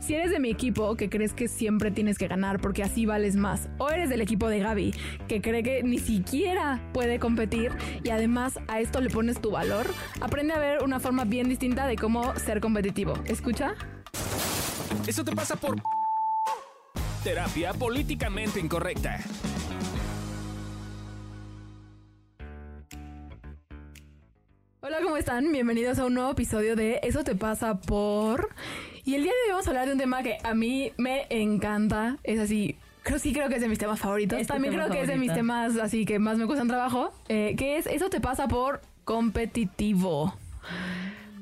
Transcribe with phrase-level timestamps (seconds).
[0.00, 3.36] Si eres de mi equipo que crees que siempre tienes que ganar porque así vales
[3.36, 4.94] más, o eres del equipo de Gaby
[5.26, 7.72] que cree que ni siquiera puede competir
[8.04, 9.86] y además a esto le pones tu valor,
[10.20, 13.14] aprende a ver una forma bien distinta de cómo ser competitivo.
[13.26, 13.74] ¿Escucha?
[15.06, 15.76] Eso te pasa por
[17.24, 19.18] terapia políticamente incorrecta.
[24.80, 25.52] Hola, ¿cómo están?
[25.52, 28.48] Bienvenidos a un nuevo episodio de Eso te pasa por...
[29.08, 31.26] Y el día de hoy vamos a hablar de un tema que a mí me
[31.30, 32.18] encanta.
[32.24, 34.46] Es así, creo sí creo que es de mis temas favoritos.
[34.46, 37.10] También tema creo que es de mis temas así que más me cuestan trabajo.
[37.30, 40.34] eh, que es Eso te pasa por competitivo.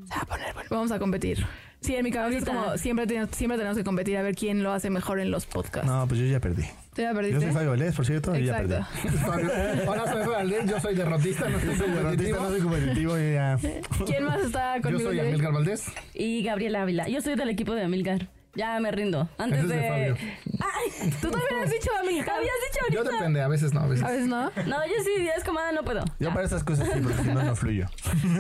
[0.05, 0.69] Se va a poner bueno.
[0.71, 1.45] Vamos a competir.
[1.81, 4.63] Sí, en mi cabeza es como siempre, tenemos- siempre tenemos que competir a ver quién
[4.63, 5.87] lo hace mejor en los podcasts.
[5.89, 6.65] No, pues yo ya perdí.
[6.95, 7.41] ¿Te ya Yo perdiste?
[7.43, 8.75] soy Fabio Valdés, por cierto, y ya perdí.
[8.75, 9.49] Exacto.
[9.91, 12.39] Hola, soy Valdés, yo soy derrotista, no soy Soy derrotista, competitivo.
[12.41, 13.59] no soy competitivo y ya.
[14.07, 15.09] ¿Quién más está Yo conmigo?
[15.11, 15.29] soy de hoy?
[15.29, 15.85] Amilcar Valdés.
[16.15, 17.09] Y Gabriela Ávila.
[17.09, 18.29] Yo soy del equipo de Amilcar.
[18.57, 19.29] Ya me rindo.
[19.39, 19.89] Antes es de de.
[19.89, 20.17] Fabio.
[20.61, 21.11] ¡Ay!
[21.21, 22.19] Tú también has dicho a mí.
[22.21, 23.17] ¿Habías dicho Yo ahorita?
[23.17, 24.05] depende, a veces no, a veces.
[24.05, 24.45] A veces no.
[24.67, 26.03] No, yo sí, es como, ah, no puedo.
[26.19, 27.87] Yo para esas cosas sí, porque si no, no fluyo.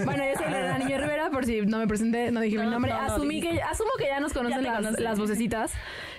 [0.05, 2.71] Bueno, yo soy Lorena Niño Rivera, por si no me presenté, no dije mi No,
[2.71, 2.93] nombre.
[2.93, 5.73] no, no, Asumí que, asumo que ya nos conocen Ya las, las vocecitas.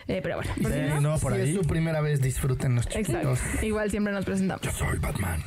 [0.08, 1.02] Eh, pero bueno, por si Sí, no.
[1.02, 1.50] no, por si ahí.
[1.50, 3.36] es su primera vez, disfrútenlos, Exacto.
[3.36, 3.64] chiquitos.
[3.64, 4.62] Igual siempre nos presentamos.
[4.62, 5.44] Yo soy Batman.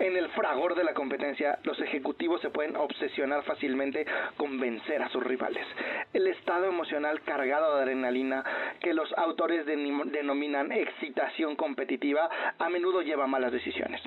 [0.00, 4.06] En el fragor de la competencia, los ejecutivos se pueden obsesionar fácilmente
[4.38, 5.66] con vencer a sus rivales.
[6.12, 8.44] El estado emocional cargado de adrenalina
[8.80, 14.00] que los autores denominan excitación competitiva a menudo lleva a malas decisiones.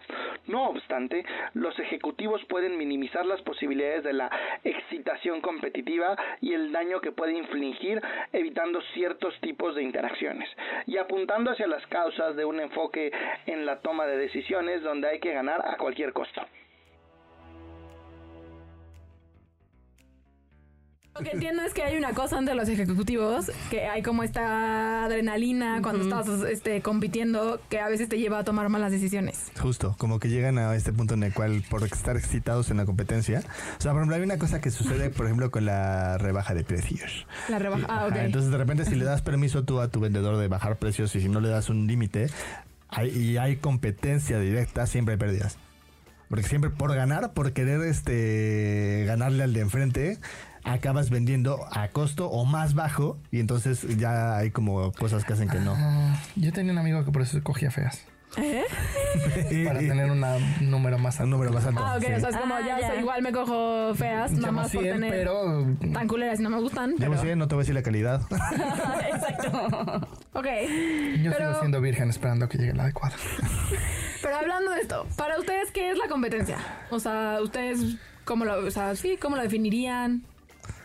[0.48, 4.30] No obstante, los ejecutivos pueden minimizar las posibilidades de la
[4.64, 8.02] excitación competitiva y el daño que puede infligir
[8.34, 10.50] evitando ciertos tipos de interacciones
[10.86, 13.12] y apuntando hacia las causas de un enfoque
[13.46, 16.42] en la toma de decisiones donde hay que ganar a cualquier costo.
[21.16, 25.06] Lo que entiendo es que hay una cosa entre los ejecutivos, que hay como esta
[25.06, 29.52] adrenalina cuando estás este, compitiendo que a veces te lleva a tomar malas decisiones.
[29.62, 32.86] Justo, como que llegan a este punto en el cual, por estar excitados en la
[32.86, 33.44] competencia.
[33.78, 36.64] O sea, por ejemplo, hay una cosa que sucede, por ejemplo, con la rebaja de
[36.64, 37.28] precios.
[37.48, 37.86] La rebaja.
[37.88, 38.14] Ah, ok.
[38.14, 41.16] Ajá, entonces, de repente, si le das permiso tú a tu vendedor de bajar precios
[41.16, 42.32] y si no le das un límite,
[42.90, 45.58] hay, y hay competencia directa, siempre hay pérdidas.
[46.28, 50.18] Porque siempre por ganar, por querer este ganarle al de enfrente,
[50.64, 55.50] acabas vendiendo a costo o más bajo y entonces ya hay como cosas que hacen
[55.50, 55.74] que no.
[55.78, 58.06] Ah, yo tenía un amigo que por eso escogía feas.
[58.36, 58.64] ¿Eh?
[59.68, 61.36] Para tener una- un número más un alto.
[61.38, 61.82] número más alto.
[61.86, 62.04] Ah, ok.
[62.04, 62.14] sí.
[62.14, 62.96] O sea, es como Ah, ya, ya.
[62.96, 66.60] igual me cojo feas, nada más por 100, tener pero tan culeras y no me
[66.60, 66.96] gustan.
[66.96, 68.22] Llevo Pero, 100, no te voy a decir la calidad.
[69.14, 70.08] Exacto.
[70.34, 70.46] ok.
[71.22, 73.16] yo Pero- sigo siendo virgen esperando que llegue la adecuada.
[74.24, 76.58] Pero hablando de esto, para ustedes, ¿qué es la competencia?
[76.90, 80.24] O sea, ustedes, ¿cómo lo, o sea, sí, cómo lo definirían?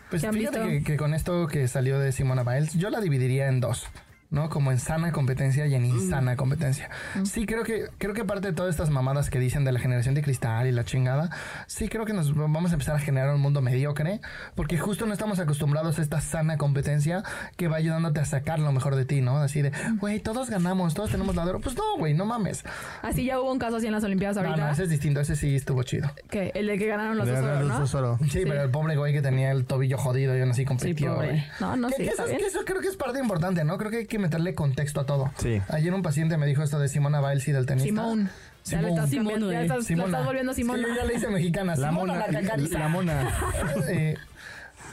[0.09, 2.99] Pues ¿Qué han fíjate que, que con esto que salió de Simona Biles, yo la
[2.99, 3.87] dividiría en dos.
[4.29, 4.49] ¿No?
[4.49, 6.89] Como en sana competencia y en insana competencia.
[7.23, 10.13] Sí, creo que, creo que parte de todas estas mamadas que dicen de la generación
[10.13, 11.29] de cristal y la chingada,
[11.67, 14.21] sí creo que nos vamos a empezar a generar un mundo mediocre,
[14.55, 17.23] porque justo no estamos acostumbrados a esta sana competencia
[17.57, 19.37] que va ayudándote a sacar lo mejor de ti, ¿no?
[19.37, 21.59] Así de, güey, todos ganamos, todos tenemos la de oro.
[21.61, 22.63] Pues no, güey, no mames.
[23.01, 24.65] Así ya hubo un caso así en las Olimpiadas No, ahorita.
[24.67, 26.11] no, ese es distinto, ese sí estuvo chido.
[26.29, 27.83] que el de que ganaron los dos oro, ¿no?
[27.93, 28.19] oro.
[28.29, 31.47] Sí, pero el pobre güey que tenía el tobillo jodido y aún así compitió, pobre.
[31.59, 33.77] No, no, sí, que eso, que eso creo que es parte importante, ¿no?
[33.77, 35.31] Creo que hay que meterle contexto a todo.
[35.37, 35.61] Sí.
[35.69, 37.87] Ayer un paciente me dijo esto de Simona Biles y del tenista.
[37.87, 38.29] Simón.
[38.65, 39.25] Ya le estás, Simón.
[39.25, 40.77] ya Simón, estás, la estás volviendo Simón.
[40.77, 41.75] Sí, yo ya le hice mexicana.
[41.75, 42.41] La Simona, mona.
[42.41, 42.57] la.
[42.57, 43.29] La mona.
[43.89, 44.15] Eh,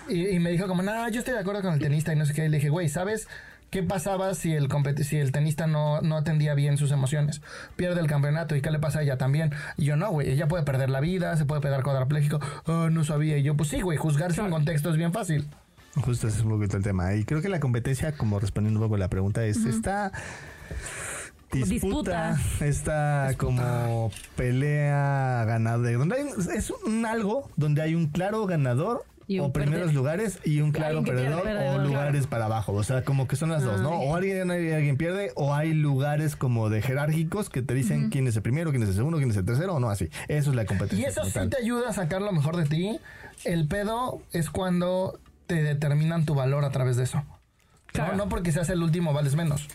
[0.09, 2.27] y, y me dijo como, no, yo estoy de acuerdo con el tenista y no
[2.27, 2.45] sé qué.
[2.45, 3.29] Y le dije, güey, ¿sabes
[3.71, 4.69] qué pasaba si el,
[5.03, 7.43] si el tenista no, no atendía bien sus emociones?
[7.75, 9.53] Pierde el campeonato y qué le pasa a ella también.
[9.77, 12.41] Y yo, no, güey, ella puede perder la vida, se puede quedar cuadrapléjico.
[12.67, 13.37] Oh, no sabía.
[13.37, 15.49] Y yo, pues sí, güey, juzgar sin contexto es bien fácil.
[16.05, 17.15] Justo ese es un poquito el tema.
[17.15, 20.13] Y creo que la competencia, como respondiendo un poco a la pregunta, es esta
[21.53, 22.41] disputa, Disputa.
[22.61, 29.05] esta como pelea ganadora, donde hay, un- es un algo donde hay un claro ganador
[29.29, 31.89] Y o primeros lugares y un claro perdedor, perdedor, o claro.
[31.89, 32.73] lugares para abajo.
[32.75, 33.91] O sea, como que son las dos, ¿no?
[33.91, 38.27] O alguien y alguien pierde, o hay lugares como de jerárquicos que te dicen quién
[38.29, 40.11] es el primero, quién es el segundo, quién es el tercero, o no así.
[40.29, 41.09] Eso es la Y competencia.
[41.09, 43.01] eso como sí te ayuda a sacar lo mejor de ti.
[43.45, 47.25] El pedo es cuando te determinan tu valor a través de eso.
[47.87, 48.13] Claro.
[48.13, 49.69] No, no porque seas el último vales menos.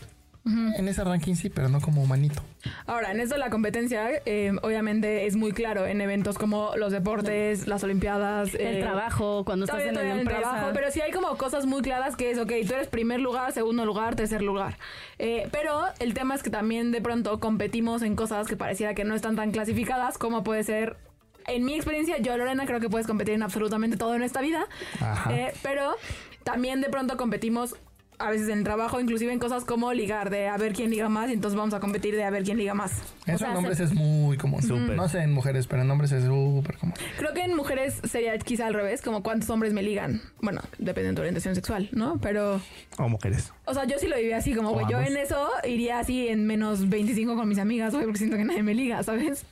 [0.44, 2.42] En ese ranking sí, pero no como humanito.
[2.86, 7.68] Ahora, en esto la competencia, eh, obviamente es muy claro en eventos como los deportes,
[7.68, 8.52] las Olimpiadas.
[8.54, 10.40] El eh, trabajo, cuando estás en en empresa.
[10.40, 13.52] trabajo, pero sí hay como cosas muy claras que es, ok, tú eres primer lugar,
[13.52, 14.78] segundo lugar, tercer lugar.
[15.20, 19.04] Eh, pero el tema es que también de pronto competimos en cosas que pareciera que
[19.04, 20.96] no están tan clasificadas, como puede ser
[21.46, 24.66] en mi experiencia, yo, Lorena, creo que puedes competir en absolutamente todo en esta vida.
[25.00, 25.34] Ajá.
[25.34, 25.96] Eh, pero
[26.44, 27.76] también de pronto competimos
[28.22, 31.08] a veces en el trabajo, inclusive en cosas como ligar, de a ver quién liga
[31.08, 32.92] más, y entonces vamos a competir de a ver quién liga más.
[33.26, 34.62] Eso sea, en hombres se- es muy común.
[34.62, 34.96] Súper.
[34.96, 36.94] No sé en mujeres, pero en hombres es súper común.
[37.18, 40.22] Creo que en mujeres sería quizá al revés, como cuántos hombres me ligan.
[40.40, 42.18] Bueno, depende de tu orientación sexual, ¿no?
[42.20, 42.60] Pero,
[42.98, 43.52] O mujeres.
[43.64, 46.28] o sea, yo sí lo viví así, como, O güey, yo en eso iría así
[46.28, 49.44] en menos 25 con mis amigas, güey, porque siento que nadie me liga, ¿sabes?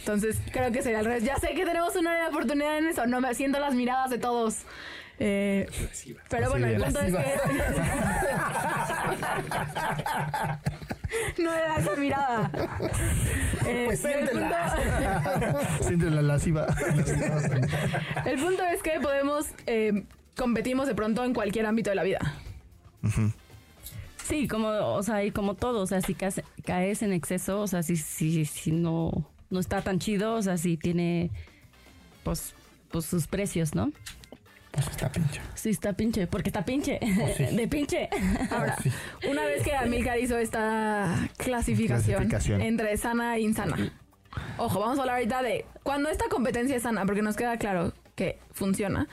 [0.00, 1.24] Entonces, creo que sería al revés.
[1.24, 4.58] Ya sé que tenemos una oportunidad en eso, no me siento las miradas de todos.
[5.22, 5.68] Eh,
[6.30, 7.24] pero bueno, el punto es que...
[11.42, 12.50] no era esa mirada.
[13.66, 14.74] Eh, Pues pero el siéntela.
[15.22, 16.66] punto- Siente la lasciva.
[18.24, 20.04] El punto es que podemos, eh,
[20.36, 22.34] competimos de pronto en cualquier ámbito de la vida.
[24.24, 27.66] Sí, como, o sea, y como todo, o sea, si caes, caes en exceso, o
[27.66, 29.10] sea, si, si, si no,
[29.50, 31.30] no está tan chido, o sea, si tiene,
[32.22, 32.54] pues,
[32.90, 33.90] pues sus precios, ¿no?
[34.70, 35.40] Pues está pinche.
[35.54, 36.98] Sí, está pinche, porque está pinche,
[37.52, 38.08] de pinche.
[38.50, 38.90] Ahora, Sí.
[39.28, 42.60] una vez que Amilcar hizo esta clasificación, Clasificación.
[42.62, 43.76] entre sana e insana.
[44.58, 47.92] Ojo, vamos a hablar ahorita de cuando esta competencia es sana, porque nos queda claro
[48.14, 49.08] que funciona.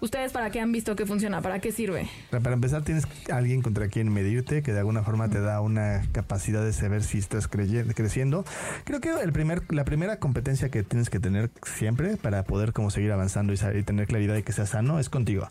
[0.00, 1.40] ¿Ustedes para qué han visto que funciona?
[1.40, 2.08] ¿Para qué sirve?
[2.30, 6.62] Para empezar, tienes alguien contra quien medirte, que de alguna forma te da una capacidad
[6.62, 8.44] de saber si estás creciendo.
[8.84, 12.90] Creo que el primer, la primera competencia que tienes que tener siempre para poder como
[12.90, 15.48] seguir avanzando y, saber- y tener claridad de que sea sano es contigo.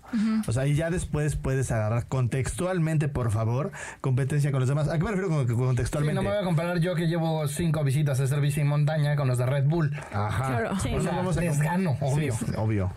[0.47, 4.87] O sea, y ya después puedes agarrar contextualmente, por favor, competencia con los demás.
[4.87, 6.15] ¿A qué me refiero con con Sí, contextualmente?
[6.15, 9.15] no me voy a comparar yo que llevo cinco visitas a hacer bici en montaña
[9.15, 9.91] con los de Red Bull.
[10.13, 10.47] Ajá.
[10.47, 10.79] Claro.
[10.79, 10.89] Sí.
[10.91, 12.33] No nos O sea, vamos a les gano, obvio.
[12.33, 12.91] Sí, obvio.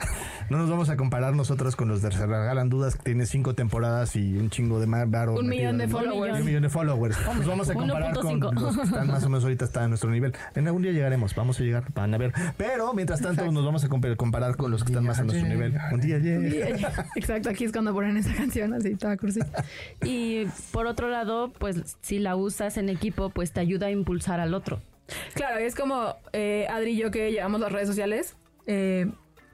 [0.51, 3.55] No nos vamos a comparar nosotros con los de Se Regalan Dudas, que tiene cinco
[3.55, 6.39] temporadas y un chingo de más varo Un millón de en- followers.
[6.41, 7.17] Un millón de followers.
[7.37, 8.53] Nos vamos a comparar con 1.5.
[8.61, 10.33] los que están más o menos ahorita están a nuestro nivel.
[10.55, 12.33] En algún día llegaremos, vamos a llegar, van a ver.
[12.57, 15.45] Pero mientras tanto nos vamos a compa- comparar con los que están más a nuestro
[15.47, 15.75] Día nivel.
[15.93, 17.07] Un día llega.
[17.17, 19.41] Exacto, aquí es cuando ponen esa canción así, toda cursi.
[20.05, 24.41] Y por otro lado, pues si la usas en equipo, pues te ayuda a impulsar
[24.41, 24.81] al otro.
[25.35, 28.37] Claro, es como eh, Adri y yo que llevamos las redes sociales.
[28.67, 29.07] eh,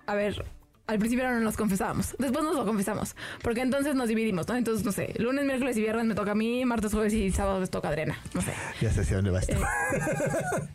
[0.06, 0.44] a ver,
[0.87, 4.56] al principio no nos confesábamos, después nos lo confesamos, porque entonces nos dividimos, ¿no?
[4.56, 7.61] Entonces, no sé, lunes, miércoles y viernes me toca a mí, martes, jueves y sábado
[7.61, 8.52] les toca a Adriana, no sé.
[8.81, 9.55] Ya sé hacia dónde va esto.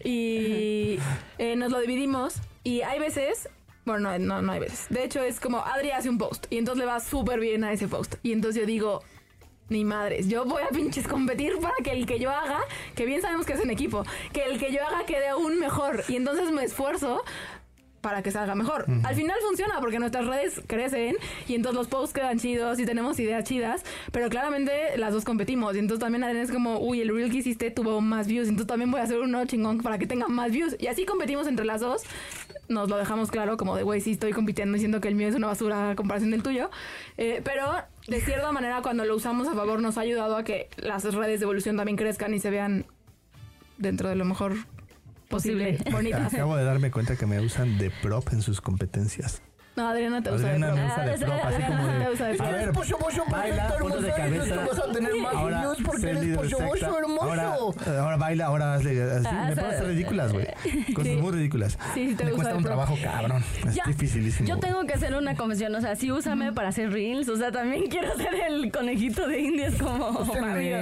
[0.04, 1.00] Y
[1.38, 3.50] eh, nos lo dividimos y hay veces,
[3.86, 4.86] bueno, no, no, no hay veces.
[4.90, 7.74] De hecho, es como Adri hace un post y entonces le va súper bien a
[7.74, 8.16] ese post.
[8.24, 9.04] Y entonces yo digo,
[9.70, 12.60] ni madres, yo voy a pinches competir para que el que yo haga,
[12.96, 16.04] que bien sabemos que es en equipo, que el que yo haga quede aún mejor.
[16.08, 17.24] Y entonces me esfuerzo
[18.08, 18.86] para que salga mejor.
[19.04, 23.20] Al final funciona porque nuestras redes crecen y entonces los posts quedan chidos y tenemos
[23.20, 23.84] ideas chidas,
[24.14, 27.70] pero claramente las dos competimos y entonces también es como, uy, el reel que hiciste
[27.70, 30.78] tuvo más views, entonces también voy a hacer uno chingón para que tenga más views
[30.80, 32.04] y así competimos entre las dos.
[32.70, 35.36] Nos lo dejamos claro como de, güey, sí estoy compitiendo diciendo que el mío es
[35.36, 36.70] una basura a comparación del tuyo,
[37.18, 37.74] Eh, pero
[38.08, 41.42] de cierta manera cuando lo usamos a favor nos ha ayudado a que las redes
[41.42, 42.86] de evolución también crezcan y se vean
[43.78, 44.54] dentro de lo mejor
[45.28, 46.34] posible, bonitas.
[46.34, 49.42] Acabo de darme cuenta que me usan de prop en sus competencias.
[49.78, 52.06] No, Adriana te usa de me usa de Ah, prop, así Adriana como de...
[52.06, 52.52] te usa de A prop.
[52.52, 54.56] ver, Pollo, pollo, baila, perfecto, ponte de hermosa, cabeza.
[54.56, 57.22] tú vas a tener más Ahora, views porque sé eres líder pollo, hermoso.
[57.24, 57.54] Ahora,
[58.02, 59.28] ahora baila, ahora hazle así.
[59.30, 60.48] Ah, me o sea, hacer ridículas, güey.
[60.96, 61.16] Cosas sí.
[61.22, 61.78] muy ridículas.
[61.94, 63.44] Sí, sí te usa cuesta un trabajo cabrón.
[63.68, 64.50] Es Ya, dificilísimo.
[64.50, 67.52] Yo tengo que hacer una confesión, o sea, sí úsame para hacer reels, o sea,
[67.52, 70.26] también quiero ser el conejito de indias como.
[70.42, 70.78] Mario.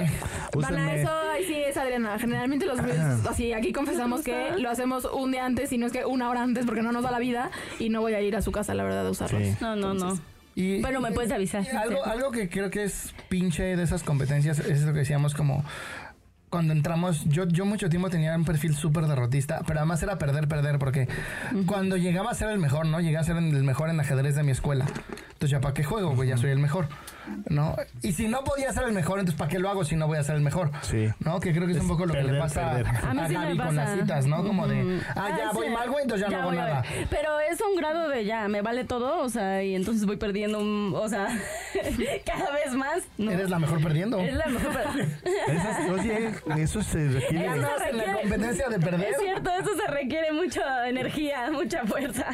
[0.54, 1.02] Van Úsenme.
[1.02, 2.18] eso, ahí sí es Adriana.
[2.18, 5.92] Generalmente los reels, así, aquí confesamos que lo hacemos un día antes, y no es
[5.92, 8.36] que una hora antes, porque no nos da la vida, y no voy a ir
[8.36, 9.42] a su casa, la verdad, a usarlos.
[9.42, 9.56] Sí.
[9.60, 10.18] No, no, no.
[10.54, 11.64] Y, Bueno, me puedes avisar.
[11.64, 15.34] y algo, algo que creo que es pinche de esas competencias es lo que decíamos
[15.34, 15.62] como
[16.48, 20.48] cuando entramos, yo, yo mucho tiempo tenía un perfil súper derrotista, pero además era perder,
[20.48, 21.08] perder, porque
[21.66, 23.00] cuando llegaba a ser el mejor, ¿no?
[23.00, 24.86] Llegué a ser el mejor en ajedrez de mi escuela.
[24.86, 26.14] Entonces, ¿ya para qué juego?
[26.14, 26.88] Pues ya soy el mejor,
[27.48, 27.76] ¿no?
[28.02, 30.18] Y si no podía ser el mejor, entonces ¿para qué lo hago si no voy
[30.18, 30.70] a ser el mejor?
[30.82, 31.08] Sí.
[31.20, 31.40] ¿No?
[31.40, 32.86] Que creo que es, un poco lo que le pasa perder.
[32.86, 34.42] a, A mí sí me Gaby con las citas, ¿no?
[34.44, 35.72] Como de, ah, ya Ah, voy sí.
[35.72, 36.82] mal, güey, entonces ya, no hago nada.
[37.10, 40.58] Pero es un grado de ya, me vale todo, o sea, y entonces voy perdiendo,
[40.58, 41.28] un- o sea,
[42.24, 43.02] cada vez más.
[43.18, 43.30] No.
[43.30, 44.18] Eres la mejor perdiendo.
[44.20, 44.72] Es la mejor.
[45.48, 47.46] Esas- oye, eso se requiere.
[47.46, 49.10] Eso se en la requiere- competencia de perder.
[49.10, 52.26] Es cierto, eso se requiere mucha energía, mucha fuerza.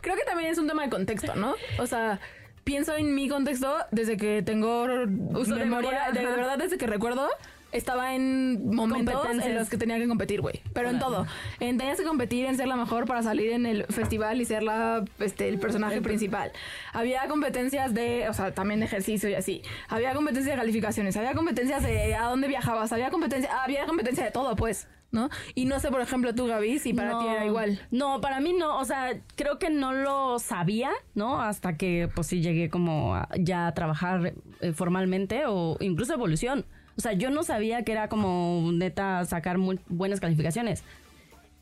[0.00, 1.54] Creo que también es un tema de contexto, ¿no?
[1.78, 2.18] O sea,
[2.68, 4.84] pienso en mi contexto desde que tengo
[5.30, 6.36] Uso de memoria, de, ajá.
[6.36, 7.26] verdad desde que recuerdo.
[7.72, 10.62] Estaba en momentos en los que tenía que competir, güey.
[10.72, 11.26] Pero en todo.
[11.60, 14.62] En tenías que competir en ser la mejor para salir en el festival y ser
[14.62, 16.52] la, este, el personaje principal.
[16.92, 19.62] Había competencias de, o sea, también de ejercicio y así.
[19.88, 21.16] Había competencias de calificaciones.
[21.16, 22.92] Había competencias de a dónde viajabas.
[22.92, 24.88] Había competencia, había competencia de todo, pues.
[25.10, 25.30] ¿No?
[25.54, 27.80] Y no sé, por ejemplo, tú, Gaby, si para No, ti era igual.
[27.90, 31.40] No, para mí no, o sea, creo que no lo sabía, ¿no?
[31.40, 36.66] Hasta que pues sí llegué como a- ya a trabajar eh, formalmente o incluso evolución.
[36.96, 40.82] O sea, yo no sabía que era como neta sacar muy buenas calificaciones.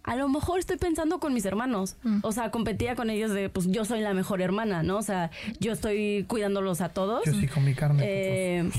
[0.06, 1.96] A lo mejor estoy pensando con mis hermanos.
[2.22, 4.98] O sea, competía con ellos de, pues yo soy la mejor hermana, ¿no?
[4.98, 7.24] O sea, yo estoy cuidándolos a todos.
[7.26, 8.04] Yo sí con mi carne.
[8.06, 8.70] Eh,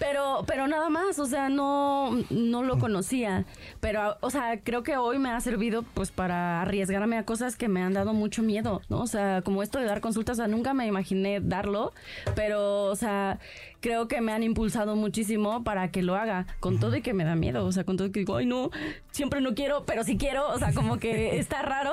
[0.00, 3.44] pero, pero nada más, o sea, no, no lo conocía.
[3.78, 7.68] Pero, o sea, creo que hoy me ha servido pues para arriesgarme a cosas que
[7.68, 9.00] me han dado mucho miedo, ¿no?
[9.00, 11.92] O sea, como esto de dar consultas, o sea, nunca me imaginé darlo,
[12.34, 13.38] pero, o sea,
[13.80, 17.24] creo que me han impulsado muchísimo para que lo haga, con todo y que me
[17.24, 18.70] da miedo, o sea, con todo y que digo, ay, no,
[19.10, 21.92] siempre no quiero, pero sí quiero, o sea, como que está raro,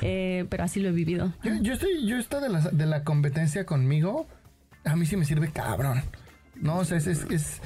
[0.00, 1.32] eh, pero así lo he vivido.
[1.42, 4.26] Yo, yo estoy, yo esto de la, de la competencia conmigo,
[4.84, 6.02] a mí sí me sirve cabrón.
[6.56, 7.60] No, o sea, es, es- es-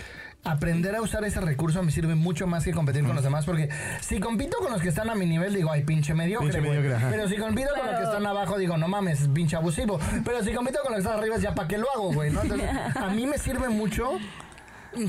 [0.50, 3.68] aprender a usar ese recurso me sirve mucho más que competir con los demás, porque
[4.00, 6.70] si compito con los que están a mi nivel, digo, ay, pinche mediocre, Pinche güey.
[6.78, 7.08] mediocre, ajá.
[7.10, 9.98] Pero si compito con los que están abajo, digo, no mames, pinche abusivo.
[10.24, 12.42] Pero si compito con los que están arriba, ya para qué lo hago, güey, ¿no?
[12.42, 14.18] Entonces, a mí me sirve mucho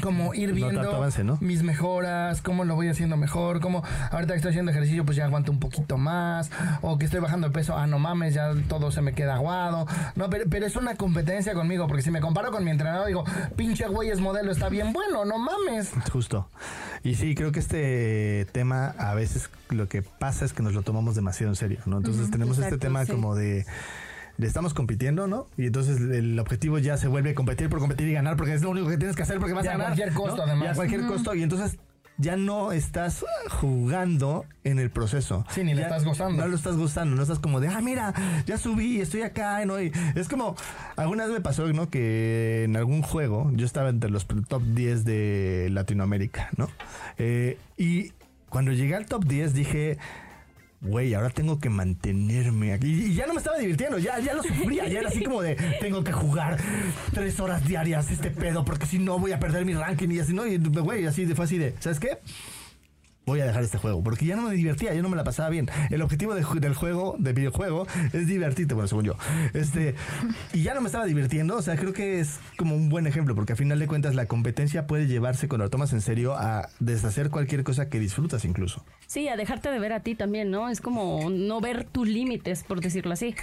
[0.01, 1.38] como ir viendo avance, ¿no?
[1.41, 5.25] mis mejoras, cómo lo voy haciendo mejor, cómo ahorita que estoy haciendo ejercicio pues ya
[5.25, 8.91] aguanto un poquito más, o que estoy bajando de peso, ah no mames, ya todo
[8.91, 12.51] se me queda aguado, no, pero, pero es una competencia conmigo, porque si me comparo
[12.51, 13.24] con mi entrenador digo,
[13.55, 15.91] pinche güey es modelo, está bien bueno, no mames.
[16.12, 16.50] Justo.
[17.03, 20.81] Y sí, creo que este tema a veces lo que pasa es que nos lo
[20.81, 21.98] tomamos demasiado en serio, ¿no?
[21.98, 23.12] Entonces tenemos este tema sí.
[23.12, 23.65] como de, de
[24.48, 25.48] estamos compitiendo, ¿no?
[25.58, 28.69] Y entonces el objetivo ya se vuelve competir por competir y ganar porque es lo
[28.69, 29.88] único que tienes que hacer porque vas Y a a ganar.
[29.88, 30.43] cualquier costo, ¿no?
[30.43, 30.67] además.
[30.67, 31.36] Y a cualquier costo.
[31.36, 31.77] Y entonces
[32.17, 35.46] ya no estás jugando en el proceso.
[35.51, 36.41] Sí, ni le Ya estás gozando.
[36.41, 38.13] No lo estás gustando, no estás como de, ah, mira,
[38.46, 39.81] ya subí, estoy acá, ¿no?
[39.81, 40.55] Y es como,
[40.98, 41.89] alguna vez me pasó, ¿no?
[41.89, 46.69] Que en algún juego yo estaba entre los top 10 de Latinoamérica, ¿no?
[47.17, 48.12] Eh, y
[48.50, 49.98] cuando llegué al top 10 dije,
[50.81, 52.88] güey, ahora tengo que mantenerme aquí.
[52.88, 55.55] Y ya no me estaba divirtiendo, ya, ya lo sufría, ya era así como de,
[55.81, 56.57] tengo que jugar
[57.13, 60.33] tres horas diarias este pedo, porque si no voy a perder mi ranking y así,
[60.33, 60.45] ¿no?
[60.45, 62.19] Y güey, así de fue así de, ¿sabes qué?
[63.29, 64.03] Voy a dejar este juego.
[64.03, 65.69] Porque ya no me divertía, ya no me la pasaba bien.
[65.89, 69.15] El objetivo de del juego, de videojuego, es divertirte, bueno, según yo.
[69.53, 69.95] Este,
[70.53, 71.55] y ya no me estaba divirtiendo.
[71.55, 74.25] O sea, creo que es como un buen ejemplo, porque a final de cuentas la
[74.25, 78.83] competencia puede llevarse, cuando lo tomas en serio, a deshacer cualquier cosa que disfrutas incluso.
[79.07, 80.69] Sí, a dejarte de ver a ti también, ¿no?
[80.69, 83.36] Es como no ver tus límites, por decirlo así.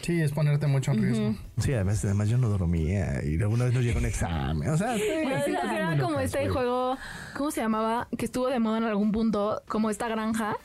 [0.00, 1.34] Sí, es ponerte mucho en riesgo.
[1.58, 4.68] Sí, además, además yo no dormía y alguna vez no llegó un examen.
[4.70, 6.96] O sea, sí, Bueno, sí, era- como este juego,
[7.36, 8.08] ¿cómo se llamaba?
[8.16, 10.56] Que estuvo de moda en algún punto, como esta granja.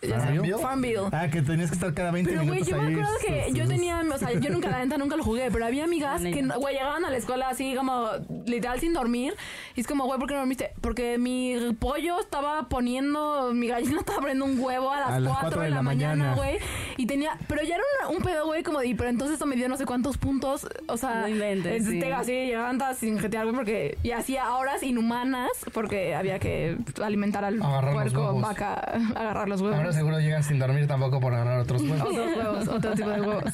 [0.00, 0.58] Farmville?
[0.58, 1.08] Farmville.
[1.10, 3.52] Ah, que tenías que estar cada 20 Pero, güey, minutos yo me acuerdo que este,
[3.58, 6.42] yo tenía, o sea, yo nunca, la neta, nunca lo jugué, pero había amigas que,
[6.42, 8.06] güey, llegaban a la escuela así como,
[8.46, 9.34] literal, sin dormir.
[9.74, 10.70] Y es como, güey, ¿por qué no dormiste?
[10.80, 15.70] Porque mi pollo estaba poniendo, mi gallina estaba poniendo un huevo a las, 4, de
[15.70, 16.58] la, mañana, güey.
[16.96, 19.68] Y tenía, pero ya era un pedo, güey, como de, pero entonces esto me dio
[19.68, 21.98] no sé cuántos puntos, o sea, No inventes, es- sí.
[21.98, 26.76] te- así llegaban todas sin jetear, güey, porque, y hacía horas inhumanas, porque había que
[27.02, 28.74] alimentar al Agarrar puerco, vaca,
[29.16, 29.76] agarrar los huevos.
[29.76, 32.02] Ahora seguro llegan sin dormir tampoco por agarrar otros huevos.
[32.02, 33.52] Otros huevos, otro tipo de huevos.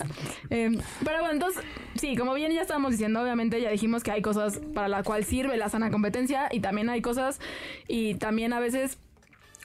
[0.50, 0.70] Eh,
[1.04, 1.62] pero bueno, entonces,
[1.94, 5.24] sí, como bien ya estábamos diciendo, obviamente ya dijimos que hay cosas para la cual
[5.24, 7.40] sirve la sana competencia y también hay cosas
[7.88, 8.98] y también a veces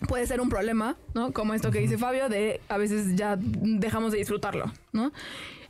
[0.08, 1.34] puede ser un problema, ¿no?
[1.34, 5.12] Como esto que dice Fabio, de a veces ya dejamos de disfrutarlo, ¿no?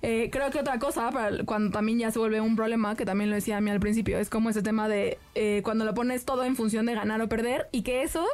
[0.02, 3.30] Eh, creo que otra cosa, para cuando también ya se vuelve un problema, que también
[3.30, 6.24] lo decía a mí al principio, es como ese tema de eh, cuando lo pones
[6.26, 8.26] todo en función de ganar o perder y que eso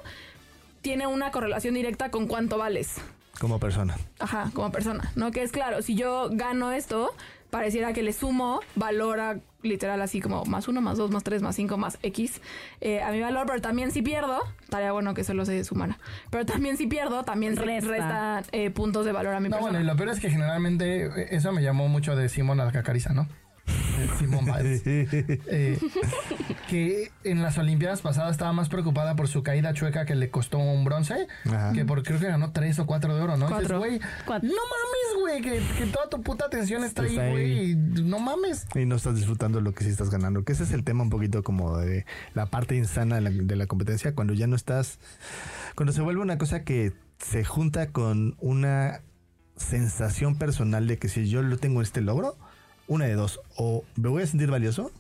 [0.85, 2.97] tiene una correlación directa con cuánto vales.
[3.39, 3.95] Como persona.
[4.19, 5.31] Ajá, como persona, ¿no?
[5.31, 7.09] Que es claro, si yo gano esto,
[7.49, 11.41] pareciera que le sumo valor a literal así como más uno, más dos, más tres,
[11.41, 12.39] más cinco, más X
[12.81, 15.97] eh, a mi valor, pero también si pierdo, estaría bueno que solo se sumara,
[16.29, 17.87] pero también si pierdo, también se Resta.
[17.89, 19.71] resta eh, puntos de valor a mi No, persona.
[19.71, 23.11] bueno, y lo peor es que generalmente eh, eso me llamó mucho de Simón Alcacariza,
[23.13, 23.27] ¿no?
[24.19, 24.81] Simón Biles.
[25.47, 25.79] Eh,
[26.69, 30.57] que en las Olimpiadas pasadas estaba más preocupada por su caída chueca que le costó
[30.57, 31.71] un bronce Ajá.
[31.73, 33.45] que por creo que ganó tres o cuatro de oro, ¿no?
[33.47, 33.79] Dices, Cuatro.
[33.79, 34.49] güey, Cuatro.
[34.49, 37.31] no mames, güey, que, que toda tu puta atención está ahí, Está ahí.
[37.31, 37.71] güey.
[37.71, 38.65] y No mames.
[38.75, 40.43] Y no estás disfrutando lo que sí estás ganando.
[40.43, 43.55] Que ese es el tema un poquito como de la parte insana de la, de
[43.55, 44.13] la competencia.
[44.15, 44.99] Cuando ya no estás.
[45.75, 49.01] Cuando se vuelve una cosa que se junta con una
[49.57, 52.37] sensación personal de que si yo lo tengo este logro,
[52.87, 53.39] una de dos.
[53.55, 54.91] O me voy a sentir valioso.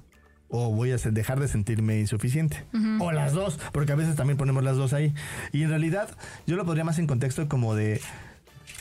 [0.47, 2.63] O voy a dejar de sentirme insuficiente.
[2.99, 5.13] O las dos, porque a veces también ponemos las dos ahí.
[5.51, 6.09] Y en realidad,
[6.45, 7.99] yo lo podría más en contexto como de.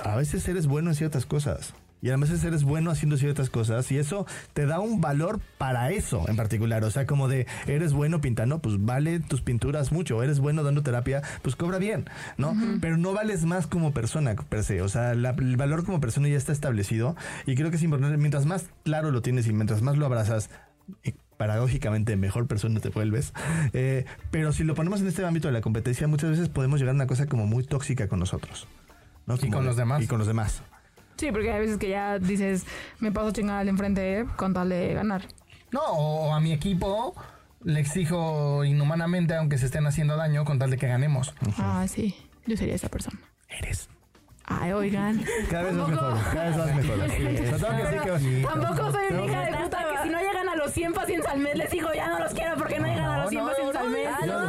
[0.00, 1.74] A veces eres bueno en ciertas cosas.
[2.04, 6.28] Y además eres bueno haciendo ciertas cosas y eso te da un valor para eso
[6.28, 6.84] en particular.
[6.84, 10.22] O sea, como de, eres bueno pintando, pues vale tus pinturas mucho.
[10.22, 12.04] Eres bueno dando terapia, pues cobra bien,
[12.36, 12.54] ¿no?
[12.82, 14.82] Pero no vales más como persona per se.
[14.82, 18.18] O sea, la- el valor como persona ya está establecido y creo que es importante,
[18.18, 20.50] mientras más claro lo tienes y mientras más lo abrazas,
[21.36, 23.32] paradójicamente mejor persona te vuelves.
[23.72, 26.92] Eh, pero si lo ponemos en este ámbito de la competencia, muchas veces podemos llegar
[26.92, 28.68] a una cosa como muy tóxica con nosotros.
[29.26, 29.36] ¿no?
[29.36, 30.02] Y Como con de- los demás.
[30.02, 30.62] Y con los demás.
[31.16, 32.64] Sí, porque hay veces que ya dices,
[32.98, 35.22] me paso chingada al enfrente con tal de ganar.
[35.70, 37.14] No, o a mi equipo
[37.62, 41.34] le exijo inhumanamente, aunque se estén haciendo daño, con tal de que ganemos.
[41.58, 42.14] Ah, sí.
[42.46, 43.18] Yo sería esa persona.
[43.48, 43.88] Eres.
[44.46, 45.24] Ay, oigan.
[45.50, 47.10] Cada vez Tampoco- mejor, cada vez vas mejor.
[47.16, 50.08] Sí, o sea, tengo que decir que- Tampoco soy una hija de puta que si
[50.10, 52.78] no llegan a los 100 pacientes al mes les digo ya no los quiero porque
[52.78, 54.08] no llegan a los 100 no, pacientes no, al mes.
[54.26, 54.43] no,